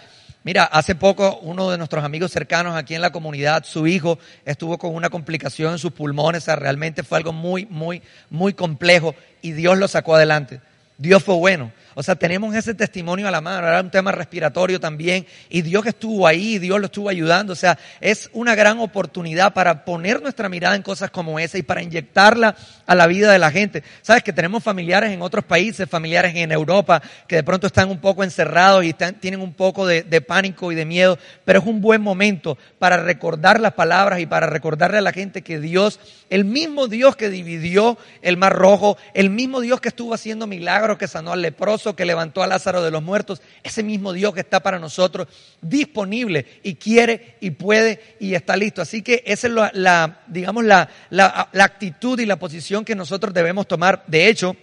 Mira, 0.44 0.64
hace 0.64 0.96
poco 0.96 1.40
uno 1.42 1.70
de 1.70 1.78
nuestros 1.78 2.04
amigos 2.06 2.32
cercanos 2.32 2.76
aquí 2.76 2.96
en 2.96 3.02
la 3.02 3.12
comunidad, 3.12 3.66
su 3.66 3.86
hijo, 3.86 4.18
estuvo 4.46 4.78
con 4.78 4.96
una 4.96 5.10
complicación 5.10 5.74
en 5.74 5.78
sus 5.78 5.92
pulmones, 5.92 6.44
o 6.44 6.46
sea, 6.46 6.56
realmente 6.56 7.04
fue 7.04 7.18
algo 7.18 7.34
muy, 7.34 7.66
muy, 7.66 8.02
muy 8.30 8.54
complejo 8.54 9.14
y 9.42 9.52
Dios 9.52 9.78
lo 9.78 9.88
sacó 9.88 10.16
adelante. 10.16 10.62
Dios 10.98 11.24
fue 11.24 11.36
bueno. 11.36 11.72
O 12.00 12.04
sea, 12.04 12.14
tenemos 12.14 12.54
ese 12.54 12.76
testimonio 12.76 13.28
a 13.28 13.32
la 13.32 13.42
mano, 13.42 13.68
era 13.68 13.82
un 13.82 13.90
tema 13.90 14.12
respiratorio 14.12 14.80
también, 14.80 15.26
y 15.50 15.64
Dios 15.64 15.84
estuvo 15.88 16.28
ahí, 16.28 16.60
Dios 16.60 16.80
lo 16.80 16.86
estuvo 16.86 17.10
ayudando. 17.10 17.54
O 17.54 17.56
sea, 17.56 17.80
es 18.02 18.30
una 18.34 18.54
gran 18.54 18.78
oportunidad 18.78 19.52
para 19.56 19.84
poner 19.84 20.22
nuestra 20.22 20.48
mirada 20.48 20.76
en 20.76 20.84
cosas 20.84 21.10
como 21.10 21.40
esa 21.40 21.58
y 21.58 21.64
para 21.64 21.82
inyectarla 21.82 22.56
a 22.86 22.94
la 22.94 23.08
vida 23.08 23.32
de 23.32 23.40
la 23.40 23.50
gente. 23.50 23.82
Sabes 24.04 24.22
que 24.22 24.32
tenemos 24.32 24.64
familiares 24.64 25.12
en 25.12 25.24
otros 25.24 25.44
países, 25.44 25.90
familiares 25.90 26.36
en 26.36 26.52
Europa, 26.52 27.02
que 27.28 27.38
de 27.38 27.44
pronto 27.44 27.66
están 27.66 27.90
un 27.90 27.98
poco 27.98 28.24
encerrados 28.24 28.86
y 28.86 28.94
tienen 28.94 29.42
un 29.42 29.56
poco 29.56 29.88
de, 29.88 30.04
de 30.04 30.22
pánico 30.22 30.72
y 30.72 30.76
de 30.76 30.86
miedo, 30.86 31.18
pero 31.46 31.62
es 31.62 31.66
un 31.66 31.82
buen 31.82 32.04
momento 32.04 32.60
para 32.78 32.98
recordar 32.98 33.60
las 33.60 33.74
palabras 33.74 34.20
y 34.20 34.28
para 34.28 34.46
recordarle 34.46 35.00
a 35.00 35.02
la 35.02 35.14
gente 35.14 35.42
que 35.42 35.60
Dios, 35.60 36.00
el 36.30 36.46
mismo 36.46 36.88
Dios 36.88 37.16
que 37.16 37.32
dividió 37.32 37.98
el 38.22 38.38
mar 38.38 38.54
rojo, 38.54 38.98
el 39.16 39.32
mismo 39.32 39.62
Dios 39.62 39.82
que 39.82 39.90
estuvo 39.90 40.14
haciendo 40.14 40.46
milagros, 40.46 41.00
que 41.00 41.08
sanó 41.08 41.34
al 41.34 41.42
leproso, 41.42 41.87
que 41.96 42.06
levantó 42.06 42.44
a 42.44 42.48
Lázaro 42.48 42.84
de 42.84 42.92
los 42.92 43.02
muertos, 43.04 43.42
ese 43.64 43.84
mismo 43.84 44.14
Dios 44.14 44.34
que 44.34 44.42
está 44.42 44.60
para 44.62 44.80
nosotros 44.80 45.28
disponible 45.62 46.46
y 46.64 46.76
quiere 46.76 47.36
y 47.40 47.52
puede 47.52 48.16
y 48.20 48.34
está 48.36 48.56
listo. 48.58 48.82
Así 48.82 49.02
que 49.02 49.24
esa 49.26 49.48
es 49.48 49.54
la, 49.74 50.20
digamos, 50.28 50.64
la, 50.64 50.90
la, 51.10 51.50
actitud 51.64 52.20
y 52.20 52.26
la 52.26 52.38
posición 52.38 52.86
que 52.86 52.96
nosotros 52.96 53.34
debemos 53.34 53.68
tomar. 53.68 54.04
De 54.08 54.28
hecho, 54.28 54.56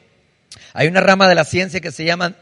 hay 0.72 0.88
una 0.88 1.00
rama 1.00 1.28
de 1.28 1.34
la 1.34 1.44
ciencia 1.44 1.80
que 1.80 1.92
se 1.92 2.04
llama 2.04 2.34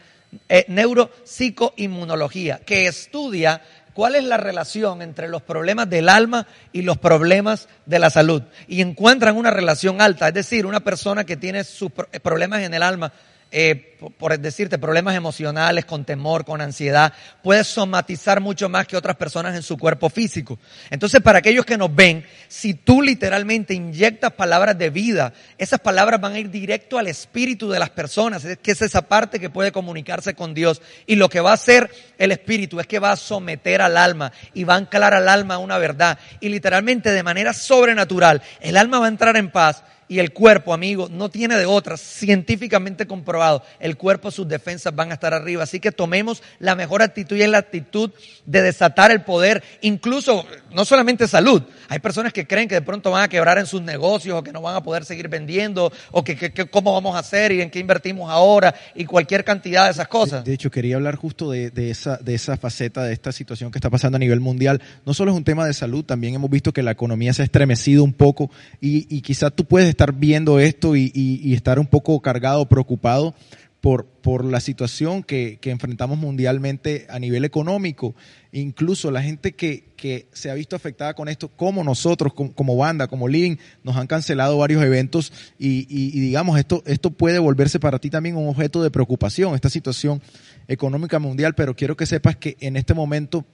eh, 0.49 0.65
neuropsicoinmunología, 0.69 2.61
que 2.65 2.87
estudia 2.87 3.63
cuál 3.95 4.15
es 4.15 4.25
la 4.25 4.39
relación 4.39 5.03
entre 5.03 5.29
los 5.29 5.43
problemas 5.43 5.89
del 5.91 6.09
alma 6.09 6.47
y 6.73 6.81
los 6.83 6.97
problemas 6.97 7.69
de 7.85 7.99
la 7.99 8.09
salud. 8.09 8.43
Y 8.67 8.81
encuentran 8.81 9.37
una 9.37 9.51
relación 9.51 10.01
alta, 10.01 10.29
es 10.29 10.35
decir, 10.35 10.65
una 10.65 10.81
persona 10.81 11.25
que 11.25 11.37
tiene 11.37 11.65
sus 11.65 11.93
pro- 11.93 12.09
problemas 12.23 12.63
en 12.63 12.73
el 12.73 12.83
alma 12.83 13.13
eh, 13.53 13.97
por- 14.19 14.37
decirte, 14.39 14.79
problemas 14.79 15.15
emocionales, 15.15 15.85
con 15.85 16.05
temor, 16.05 16.45
con 16.45 16.61
ansiedad, 16.61 17.13
puede 17.43 17.63
somatizar 17.63 18.41
mucho 18.41 18.69
más 18.69 18.87
que 18.87 18.97
otras 18.97 19.17
personas 19.17 19.55
en 19.55 19.63
su 19.63 19.79
cuerpo 19.79 20.09
físico. 20.09 20.59
Entonces, 20.91 21.21
para 21.21 21.39
aquellos 21.39 21.65
que 21.65 21.77
nos 21.77 21.95
ven, 21.95 22.25
si 22.49 22.75
tú 22.75 23.03
literalmente 23.03 23.75
inyectas 23.75 24.33
palabras 24.33 24.77
de 24.79 24.91
vida, 24.91 25.33
esas 25.59 25.79
palabras 25.81 26.21
van 26.21 26.33
a 26.33 26.39
ir 26.39 26.51
directo 26.51 26.99
al 26.99 27.07
espíritu 27.07 27.71
de 27.71 27.79
las 27.79 27.91
personas, 27.91 28.45
es 28.45 28.59
que 28.59 28.73
es 28.73 28.83
esa 28.83 29.03
parte 29.03 29.39
que 29.39 29.51
puede 29.51 29.71
comunicarse 29.71 30.35
con 30.35 30.55
Dios. 30.55 30.81
Y 31.07 31.17
lo 31.17 31.29
que 31.29 31.41
va 31.41 31.51
a 31.51 31.55
hacer 31.55 31.91
el 32.19 32.33
espíritu 32.33 32.81
es 32.81 32.87
que 32.87 32.99
va 32.99 33.13
a 33.13 33.17
someter 33.17 33.83
al 33.83 33.97
alma 33.97 34.33
y 34.55 34.65
va 34.65 34.75
a 34.75 34.79
anclar 34.79 35.15
al 35.15 35.29
alma 35.29 35.59
una 35.59 35.79
verdad. 35.79 36.19
Y 36.41 36.49
literalmente 36.49 37.13
de 37.13 37.23
manera 37.23 37.53
sobrenatural, 37.53 38.43
el 38.61 38.77
alma 38.77 38.99
va 38.99 39.07
a 39.07 39.09
entrar 39.09 39.37
en 39.37 39.51
paz 39.51 39.83
y 40.13 40.19
el 40.19 40.33
cuerpo, 40.33 40.75
amigo, 40.75 41.09
no 41.11 41.31
tiene 41.31 41.57
de 41.57 41.65
otra, 41.65 41.97
científicamente 41.97 43.07
comprobado. 43.07 43.63
El 43.81 43.97
cuerpo, 43.97 44.31
sus 44.31 44.49
defensas 44.49 44.95
van 44.95 45.11
a 45.11 45.15
estar 45.15 45.33
arriba. 45.33 45.63
Así 45.63 45.81
que 45.81 45.93
tomemos 45.93 46.43
la 46.59 46.75
mejor 46.75 47.03
actitud 47.03 47.37
y 47.37 47.43
es 47.43 47.49
la 47.49 47.59
actitud 47.59 48.11
de 48.47 48.63
desatar 48.63 49.11
el 49.11 49.23
poder, 49.23 49.63
incluso 49.81 50.45
no 50.75 50.85
solamente 50.85 51.29
salud. 51.29 51.63
Hay 51.89 51.99
personas 51.99 52.33
que 52.33 52.47
creen 52.47 52.69
que 52.69 52.75
de 52.75 52.83
pronto 52.83 53.11
van 53.11 53.23
a 53.25 53.29
quebrar 53.29 53.59
en 53.59 53.67
sus 53.67 53.83
negocios 53.83 54.39
o 54.39 54.43
que 54.43 54.51
no 54.53 54.63
van 54.63 54.77
a 54.77 54.83
poder 54.83 55.05
seguir 55.05 55.29
vendiendo 55.29 55.93
o 56.11 56.25
que, 56.25 56.37
que- 56.37 56.53
que 56.53 56.67
cómo 56.67 56.93
vamos 56.95 57.15
a 57.15 57.19
hacer 57.19 57.53
y 57.53 57.61
en 57.61 57.71
qué 57.71 57.79
invertimos 57.79 58.31
ahora 58.31 58.75
y 58.95 59.05
cualquier 59.05 59.45
cantidad 59.45 59.85
de 59.85 59.93
esas 59.93 60.09
cosas. 60.09 60.45
De 60.45 60.55
hecho, 60.55 60.71
quería 60.71 60.97
hablar 60.97 61.17
justo 61.17 61.51
de, 61.51 61.71
de 61.71 61.91
esa, 61.91 62.17
de 62.17 62.35
esa 62.35 62.57
faceta, 62.57 63.05
de 63.05 63.13
esta 63.13 63.31
situación 63.33 63.71
que 63.71 63.79
está 63.79 63.91
pasando 63.91 64.17
a 64.17 64.19
nivel 64.19 64.41
mundial. 64.41 64.81
No 65.05 65.15
solo 65.15 65.31
es 65.33 65.37
un 65.37 65.45
tema 65.45 65.67
de 65.67 65.75
salud, 65.75 66.05
también 66.05 66.35
hemos 66.35 66.51
visto 66.51 66.73
que 66.73 66.83
la 66.83 66.91
economía 66.91 67.33
se 67.35 67.43
ha 67.43 67.45
estremecido 67.45 68.03
un 68.05 68.13
poco 68.15 68.51
y, 68.81 69.07
y 69.15 69.21
quizás 69.21 69.53
tú 69.55 69.65
puedes 69.67 69.89
estar 69.89 70.02
viendo 70.11 70.59
esto 70.59 70.97
y, 70.97 71.53
estar 71.55 71.79
un 71.79 71.87
poco 71.87 72.21
cargado, 72.21 72.67
preocupado 72.67 73.37
por, 73.81 74.07
por 74.07 74.45
la 74.45 74.59
situación 74.59 75.23
que, 75.23 75.61
enfrentamos 75.63 76.19
mundialmente 76.19 77.07
a 77.09 77.21
nivel 77.21 77.45
económico. 77.45 78.17
Incluso 78.51 79.13
la 79.13 79.23
gente 79.23 79.53
que, 79.53 79.85
que 79.97 80.27
se 80.33 80.51
ha 80.51 80.55
visto 80.55 80.75
afectada 80.75 81.15
con 81.15 81.29
esto, 81.29 81.49
como 81.49 81.85
nosotros, 81.85 82.33
como, 82.35 82.77
banda, 82.77 83.07
como 83.07 83.29
Living, 83.29 83.57
nos 83.85 83.97
han 83.97 84.07
cancelado 84.09 84.59
varios 84.59 84.83
eventos 84.83 85.33
y, 85.59 85.87
y- 85.89 86.17
y 86.17 86.21
digamos, 86.21 86.59
esto, 86.59 86.83
esto 86.87 87.11
puede 87.11 87.39
volverse 87.39 87.79
para 87.79 87.99
ti 88.01 88.11
también 88.11 88.37
un 88.37 88.49
objeto 88.49 88.83
de 88.83 88.91
preocupación, 88.91 89.55
esta 89.55 89.71
situación 89.71 90.21
económica 90.69 91.19
mundial, 91.19 91.55
pero 91.55 91.77
quiero 91.77 91.97
que 91.97 92.07
sepas 92.07 92.37
que 92.37 92.57
en 92.61 92.77
este 92.77 92.95
momento 92.95 93.45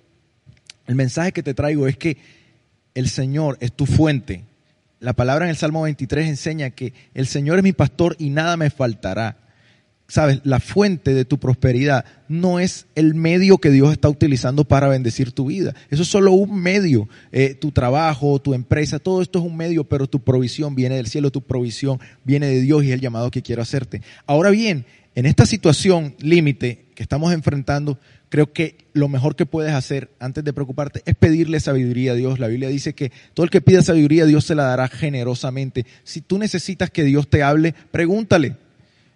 el 0.87 0.95
mensaje 0.95 1.33
que 1.33 1.43
te 1.43 1.53
traigo 1.55 1.87
es 1.87 1.97
que 1.99 2.17
el 2.95 3.09
Señor 3.09 3.59
es 3.61 3.73
tu 3.73 3.87
fuente. 3.87 4.45
La 5.01 5.13
palabra 5.13 5.45
en 5.45 5.51
el 5.51 5.57
Salmo 5.57 5.83
23 5.83 6.29
enseña 6.29 6.71
que 6.71 6.93
el 7.15 7.27
Señor 7.27 7.59
es 7.59 7.65
mi 7.65 7.73
pastor 7.73 8.17
y 8.19 8.31
nada 8.31 8.57
me 8.57 8.71
faltará. 8.71 9.37
Sabes, 10.09 10.41
la 10.43 10.59
fuente 10.59 11.13
de 11.13 11.27
tu 11.27 11.39
prosperidad 11.39 12.05
no 12.29 12.59
es 12.59 12.87
el 12.95 13.15
medio 13.15 13.59
que 13.59 13.71
Dios 13.71 13.93
está 13.93 14.09
utilizando 14.09 14.65
para 14.65 14.89
bendecir 14.89 15.33
tu 15.33 15.47
vida. 15.47 15.75
Eso 15.91 16.03
es 16.03 16.09
solo 16.09 16.33
un 16.33 16.59
medio. 16.59 17.09
Eh, 17.31 17.55
tu 17.55 17.73
trabajo, 17.73 18.41
tu 18.41 18.55
empresa, 18.55 18.99
todo 18.99 19.21
esto 19.21 19.39
es 19.39 19.45
un 19.45 19.57
medio, 19.57 19.85
pero 19.85 20.07
tu 20.07 20.21
provisión 20.21 20.75
viene 20.75 20.97
del 20.97 21.09
cielo, 21.09 21.31
tu 21.31 21.43
provisión 21.43 22.01
viene 22.25 22.47
de 22.47 22.63
Dios 22.63 22.83
y 22.83 22.89
es 22.89 22.95
el 22.95 23.01
llamado 23.03 23.31
que 23.31 23.43
quiero 23.43 23.61
hacerte. 23.61 24.01
Ahora 24.27 24.49
bien, 24.49 24.87
en 25.15 25.27
esta 25.27 25.45
situación 25.45 26.15
límite 26.21 26.87
que 26.95 27.03
estamos 27.03 27.33
enfrentando, 27.33 28.01
creo 28.29 28.53
que 28.53 28.77
lo 28.93 29.09
mejor 29.09 29.37
que 29.37 29.47
puedes 29.47 29.73
hacer 29.73 30.11
antes 30.19 30.45
de 30.45 30.53
preocuparte 30.53 31.03
es 31.07 31.15
pedirle 31.15 31.61
sabiduría 31.61 32.13
a 32.13 32.15
Dios. 32.15 32.39
La 32.39 32.49
Biblia 32.49 32.69
dice 32.69 32.95
que 32.95 33.13
todo 33.35 33.45
el 33.45 33.51
que 33.51 33.61
pida 33.61 33.83
sabiduría, 33.83 34.27
Dios 34.27 34.45
se 34.45 34.55
la 34.55 34.65
dará 34.65 34.89
generosamente. 34.89 35.87
Si 36.05 36.21
tú 36.21 36.39
necesitas 36.39 36.91
que 36.91 37.05
Dios 37.05 37.29
te 37.29 37.43
hable, 37.43 37.75
pregúntale. 37.91 38.57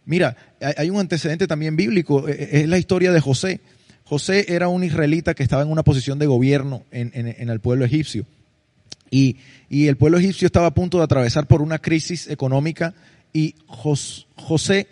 Mira, 0.04 0.36
hay 0.76 0.90
un 0.90 0.98
antecedente 0.98 1.46
también 1.46 1.76
bíblico, 1.76 2.28
eh, 2.28 2.62
es 2.62 2.68
la 2.68 2.78
historia 2.78 3.12
de 3.12 3.20
José. 3.20 3.60
José 4.04 4.46
era 4.48 4.68
un 4.68 4.84
israelita 4.84 5.34
que 5.34 5.42
estaba 5.42 5.62
en 5.62 5.70
una 5.70 5.84
posición 5.84 6.18
de 6.18 6.26
gobierno 6.26 6.84
en, 6.90 7.48
el 7.48 7.60
pueblo 7.60 7.84
egipcio. 7.84 8.26
Y, 9.10 9.36
el 9.70 9.96
pueblo 9.96 10.18
egipcio 10.18 10.46
estaba 10.46 10.66
a 10.66 10.74
punto 10.74 10.98
de 10.98 11.04
atravesar 11.04 11.46
por 11.46 11.62
una 11.62 11.78
crisis 11.78 12.28
económica 12.28 12.94
y 13.32 13.54
Jos- 13.66 14.26
José 14.34 14.86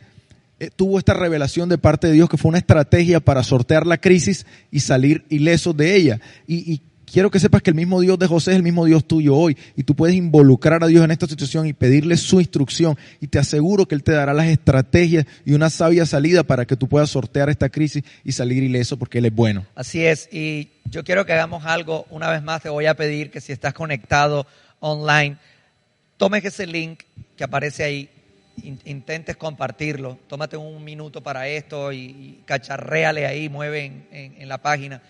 eh, 0.61 0.71
tuvo 0.75 0.99
esta 0.99 1.15
revelación 1.15 1.69
de 1.69 1.79
parte 1.79 2.07
de 2.07 2.13
Dios 2.13 2.29
que 2.29 2.37
fue 2.37 2.51
una 2.51 2.59
estrategia 2.59 3.19
para 3.19 3.43
sortear 3.43 3.87
la 3.87 3.99
crisis 3.99 4.47
y 4.71 4.81
salir 4.81 5.25
ileso 5.31 5.73
de 5.73 5.97
ella. 5.97 6.21
Y, 6.47 6.73
y 6.73 6.83
quiero 7.11 7.31
que 7.31 7.41
sepas 7.41 7.63
que 7.63 7.71
el 7.71 7.77
mismo 7.77 8.01
Dios 8.01 8.19
de 8.19 8.27
José 8.27 8.53
es 8.53 8.57
el 8.57 8.63
mismo 8.63 8.85
Dios 8.85 9.05
tuyo 9.05 9.35
hoy 9.35 9.57
y 9.77 9.83
tú 9.83 9.95
puedes 9.95 10.15
involucrar 10.15 10.85
a 10.85 10.87
Dios 10.87 11.05
en 11.05 11.11
esta 11.11 11.27
situación 11.27 11.67
y 11.67 11.73
pedirle 11.73 12.17
su 12.17 12.41
instrucción 12.41 12.97
y 13.21 13.27
te 13.27 13.39
aseguro 13.39 13.87
que 13.87 13.95
Él 13.95 14.03
te 14.03 14.13
dará 14.13 14.33
las 14.33 14.47
estrategias 14.47 15.27
y 15.45 15.53
una 15.53 15.71
sabia 15.71 16.07
salida 16.07 16.45
para 16.45 16.67
que 16.67 16.77
tú 16.77 16.89
puedas 16.89 17.11
sortear 17.11 17.51
esta 17.51 17.69
crisis 17.69 18.05
y 18.25 18.33
salir 18.33 18.63
ileso 18.63 18.97
porque 18.99 19.19
Él 19.19 19.27
es 19.27 19.35
bueno. 19.35 19.67
Así 19.75 20.05
es, 20.05 20.29
y 20.33 20.69
yo 20.85 21.05
quiero 21.05 21.27
que 21.27 21.33
hagamos 21.33 21.65
algo. 21.67 22.07
Una 22.11 22.31
vez 22.31 22.43
más 22.43 22.63
te 22.63 22.69
voy 22.69 22.87
a 22.87 22.95
pedir 22.95 23.31
que 23.31 23.41
si 23.41 23.53
estás 23.53 23.75
conectado 23.75 24.47
online, 24.79 25.37
tomes 26.17 26.45
ese 26.45 26.67
link 26.67 27.01
que 27.37 27.45
aparece 27.45 27.83
ahí, 27.83 28.11
intentes 28.85 29.37
compartirlo, 29.37 30.19
tómate 30.29 30.57
un 30.57 30.83
minuto 30.85 31.23
para 31.23 31.49
esto 31.49 31.93
y, 31.93 31.99
y 31.99 32.43
cacharréale 32.45 33.27
ahí, 33.27 33.49
mueve 33.49 33.85
en, 33.85 34.07
en- 34.39 34.49
la 34.49 34.59
página. 34.59 35.03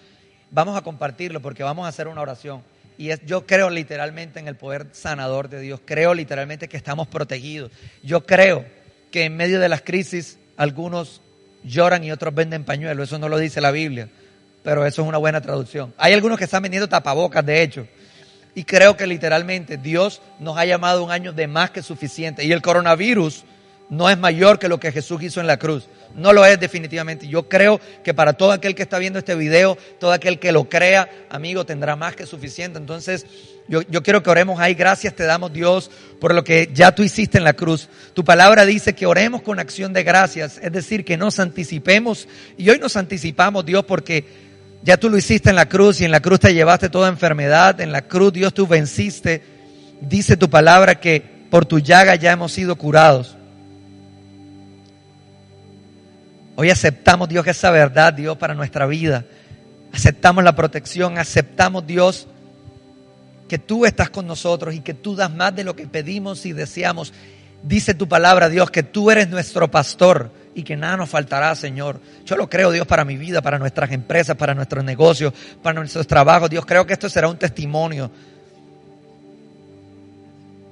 Vamos 0.50 0.76
a 0.76 0.82
compartirlo 0.82 1.40
porque 1.40 1.62
vamos 1.62 1.86
a 1.86 1.88
hacer 1.88 2.08
una 2.08 2.20
oración. 2.20 2.62
Y 2.98 3.10
es, 3.10 3.24
yo 3.24 3.46
creo 3.46 3.70
literalmente 3.70 4.40
en 4.40 4.48
el 4.48 4.56
poder 4.56 4.88
sanador 4.92 5.48
de 5.48 5.60
Dios, 5.60 5.80
creo 5.84 6.12
literalmente 6.14 6.68
que 6.68 6.76
estamos 6.76 7.08
protegidos. 7.08 7.70
Yo 8.02 8.26
creo 8.26 8.64
que 9.10 9.24
en 9.24 9.36
medio 9.36 9.58
de 9.60 9.68
las 9.68 9.82
crisis 9.82 10.38
algunos 10.56 11.20
lloran 11.64 12.04
y 12.04 12.12
otros 12.12 12.34
venden 12.34 12.64
pañuelos, 12.64 13.08
eso 13.08 13.18
no 13.18 13.28
lo 13.28 13.38
dice 13.38 13.60
la 13.60 13.70
Biblia, 13.70 14.08
pero 14.62 14.84
eso 14.84 15.02
es 15.02 15.08
una 15.08 15.18
buena 15.18 15.40
traducción. 15.40 15.94
Hay 15.96 16.12
algunos 16.12 16.36
que 16.38 16.44
están 16.44 16.62
vendiendo 16.62 16.88
tapabocas, 16.88 17.44
de 17.44 17.62
hecho. 17.62 17.86
Y 18.54 18.64
creo 18.64 18.96
que 18.96 19.06
literalmente 19.06 19.76
Dios 19.76 20.20
nos 20.38 20.58
ha 20.58 20.64
llamado 20.64 21.04
un 21.04 21.10
año 21.10 21.32
de 21.32 21.46
más 21.46 21.70
que 21.70 21.82
suficiente. 21.82 22.44
Y 22.44 22.52
el 22.52 22.62
coronavirus 22.62 23.44
no 23.90 24.08
es 24.08 24.16
mayor 24.18 24.58
que 24.58 24.68
lo 24.68 24.78
que 24.78 24.92
Jesús 24.92 25.22
hizo 25.22 25.40
en 25.40 25.46
la 25.46 25.58
cruz. 25.58 25.88
No 26.14 26.32
lo 26.32 26.44
es 26.44 26.58
definitivamente. 26.58 27.28
Yo 27.28 27.48
creo 27.48 27.80
que 28.02 28.14
para 28.14 28.32
todo 28.32 28.52
aquel 28.52 28.74
que 28.74 28.82
está 28.82 28.98
viendo 28.98 29.18
este 29.18 29.34
video, 29.34 29.76
todo 29.98 30.12
aquel 30.12 30.38
que 30.38 30.52
lo 30.52 30.68
crea, 30.68 31.08
amigo, 31.28 31.66
tendrá 31.66 31.96
más 31.96 32.16
que 32.16 32.26
suficiente. 32.26 32.78
Entonces, 32.78 33.26
yo, 33.68 33.82
yo 33.82 34.02
quiero 34.02 34.22
que 34.22 34.30
oremos 34.30 34.58
ahí. 34.58 34.74
Gracias 34.74 35.14
te 35.14 35.24
damos, 35.24 35.52
Dios, 35.52 35.90
por 36.20 36.34
lo 36.34 36.42
que 36.44 36.70
ya 36.72 36.94
tú 36.94 37.02
hiciste 37.02 37.38
en 37.38 37.44
la 37.44 37.52
cruz. 37.52 37.88
Tu 38.14 38.24
palabra 38.24 38.64
dice 38.64 38.94
que 38.94 39.06
oremos 39.06 39.42
con 39.42 39.58
acción 39.58 39.92
de 39.92 40.02
gracias. 40.04 40.58
Es 40.62 40.72
decir, 40.72 41.04
que 41.04 41.16
nos 41.16 41.38
anticipemos. 41.38 42.28
Y 42.56 42.70
hoy 42.70 42.78
nos 42.78 42.96
anticipamos, 42.96 43.66
Dios, 43.66 43.84
porque 43.84 44.49
ya 44.83 44.97
tú 44.97 45.11
lo 45.11 45.19
hiciste 45.19 45.51
en 45.51 45.57
la 45.57 45.69
cruz 45.69 46.01
y 46.01 46.05
en 46.05 46.11
la 46.11 46.21
cruz 46.21 46.40
te 46.40 46.55
llevaste 46.55 46.88
toda 46.88 47.09
enfermedad. 47.09 47.81
En 47.81 47.93
la 47.93 48.03
cruz, 48.03 48.33
Dios, 48.33 48.55
tú 48.55 48.66
venciste. 48.66 49.43
Dice 50.01 50.37
tu 50.37 50.49
palabra 50.49 51.01
que 51.01 51.21
por 51.51 51.66
tu 51.66 51.79
llaga 51.79 52.14
ya 52.14 52.33
hemos 52.33 52.53
sido 52.53 52.77
curados. 52.77 53.37
Hoy 56.57 56.71
aceptamos, 56.71 57.29
Dios, 57.29 57.47
esa 57.47 57.71
verdad, 57.71 58.12
Dios, 58.12 58.37
para 58.38 58.55
nuestra 58.55 58.87
vida. 58.87 59.25
Aceptamos 59.93 60.45
la 60.45 60.55
protección, 60.55 61.19
aceptamos, 61.19 61.87
Dios, 61.87 62.27
que 63.49 63.59
tú 63.59 63.85
estás 63.85 64.11
con 64.11 64.27
nosotros 64.27 64.75
y 64.75 64.81
que 64.81 64.95
tú 64.95 65.16
das 65.16 65.31
más 65.31 65.55
de 65.55 65.64
lo 65.64 65.77
que 65.77 65.87
pedimos 65.87 66.47
y 66.47 66.53
deseamos. 66.53 67.12
Dice 67.62 67.95
tu 67.95 68.09
palabra, 68.09 68.49
Dios, 68.49 68.71
que 68.71 68.83
tú 68.83 69.11
eres 69.11 69.29
nuestro 69.29 69.71
pastor 69.71 70.31
y 70.54 70.62
que 70.62 70.76
nada 70.76 70.96
nos 70.96 71.08
faltará, 71.08 71.54
Señor. 71.54 72.00
Yo 72.24 72.36
lo 72.36 72.48
creo, 72.48 72.70
Dios, 72.70 72.86
para 72.86 73.04
mi 73.04 73.16
vida, 73.16 73.40
para 73.40 73.58
nuestras 73.58 73.90
empresas, 73.92 74.36
para 74.36 74.54
nuestros 74.54 74.84
negocios, 74.84 75.32
para 75.62 75.78
nuestros 75.78 76.06
trabajos. 76.06 76.50
Dios, 76.50 76.66
creo 76.66 76.86
que 76.86 76.92
esto 76.92 77.08
será 77.08 77.28
un 77.28 77.36
testimonio 77.36 78.10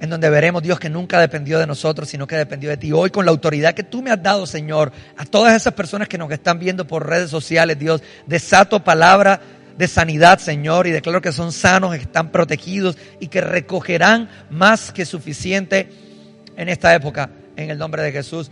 en 0.00 0.10
donde 0.10 0.30
veremos, 0.30 0.62
Dios, 0.62 0.78
que 0.78 0.88
nunca 0.88 1.20
dependió 1.20 1.58
de 1.58 1.66
nosotros, 1.66 2.08
sino 2.08 2.26
que 2.26 2.36
dependió 2.36 2.70
de 2.70 2.76
ti. 2.76 2.92
Hoy, 2.92 3.10
con 3.10 3.24
la 3.24 3.30
autoridad 3.30 3.74
que 3.74 3.82
tú 3.82 4.02
me 4.02 4.10
has 4.10 4.22
dado, 4.22 4.46
Señor, 4.46 4.92
a 5.16 5.24
todas 5.24 5.54
esas 5.54 5.74
personas 5.74 6.08
que 6.08 6.18
nos 6.18 6.30
están 6.30 6.58
viendo 6.58 6.86
por 6.86 7.08
redes 7.08 7.30
sociales, 7.30 7.78
Dios, 7.78 8.02
desato 8.26 8.84
palabra 8.84 9.40
de 9.76 9.88
sanidad, 9.88 10.38
Señor, 10.38 10.86
y 10.86 10.90
declaro 10.92 11.20
que 11.20 11.32
son 11.32 11.52
sanos, 11.52 11.94
están 11.94 12.30
protegidos 12.30 12.96
y 13.20 13.28
que 13.28 13.40
recogerán 13.40 14.28
más 14.50 14.92
que 14.92 15.04
suficiente 15.04 15.88
en 16.56 16.68
esta 16.68 16.94
época, 16.94 17.30
en 17.56 17.70
el 17.70 17.78
nombre 17.78 18.02
de 18.02 18.12
Jesús. 18.12 18.50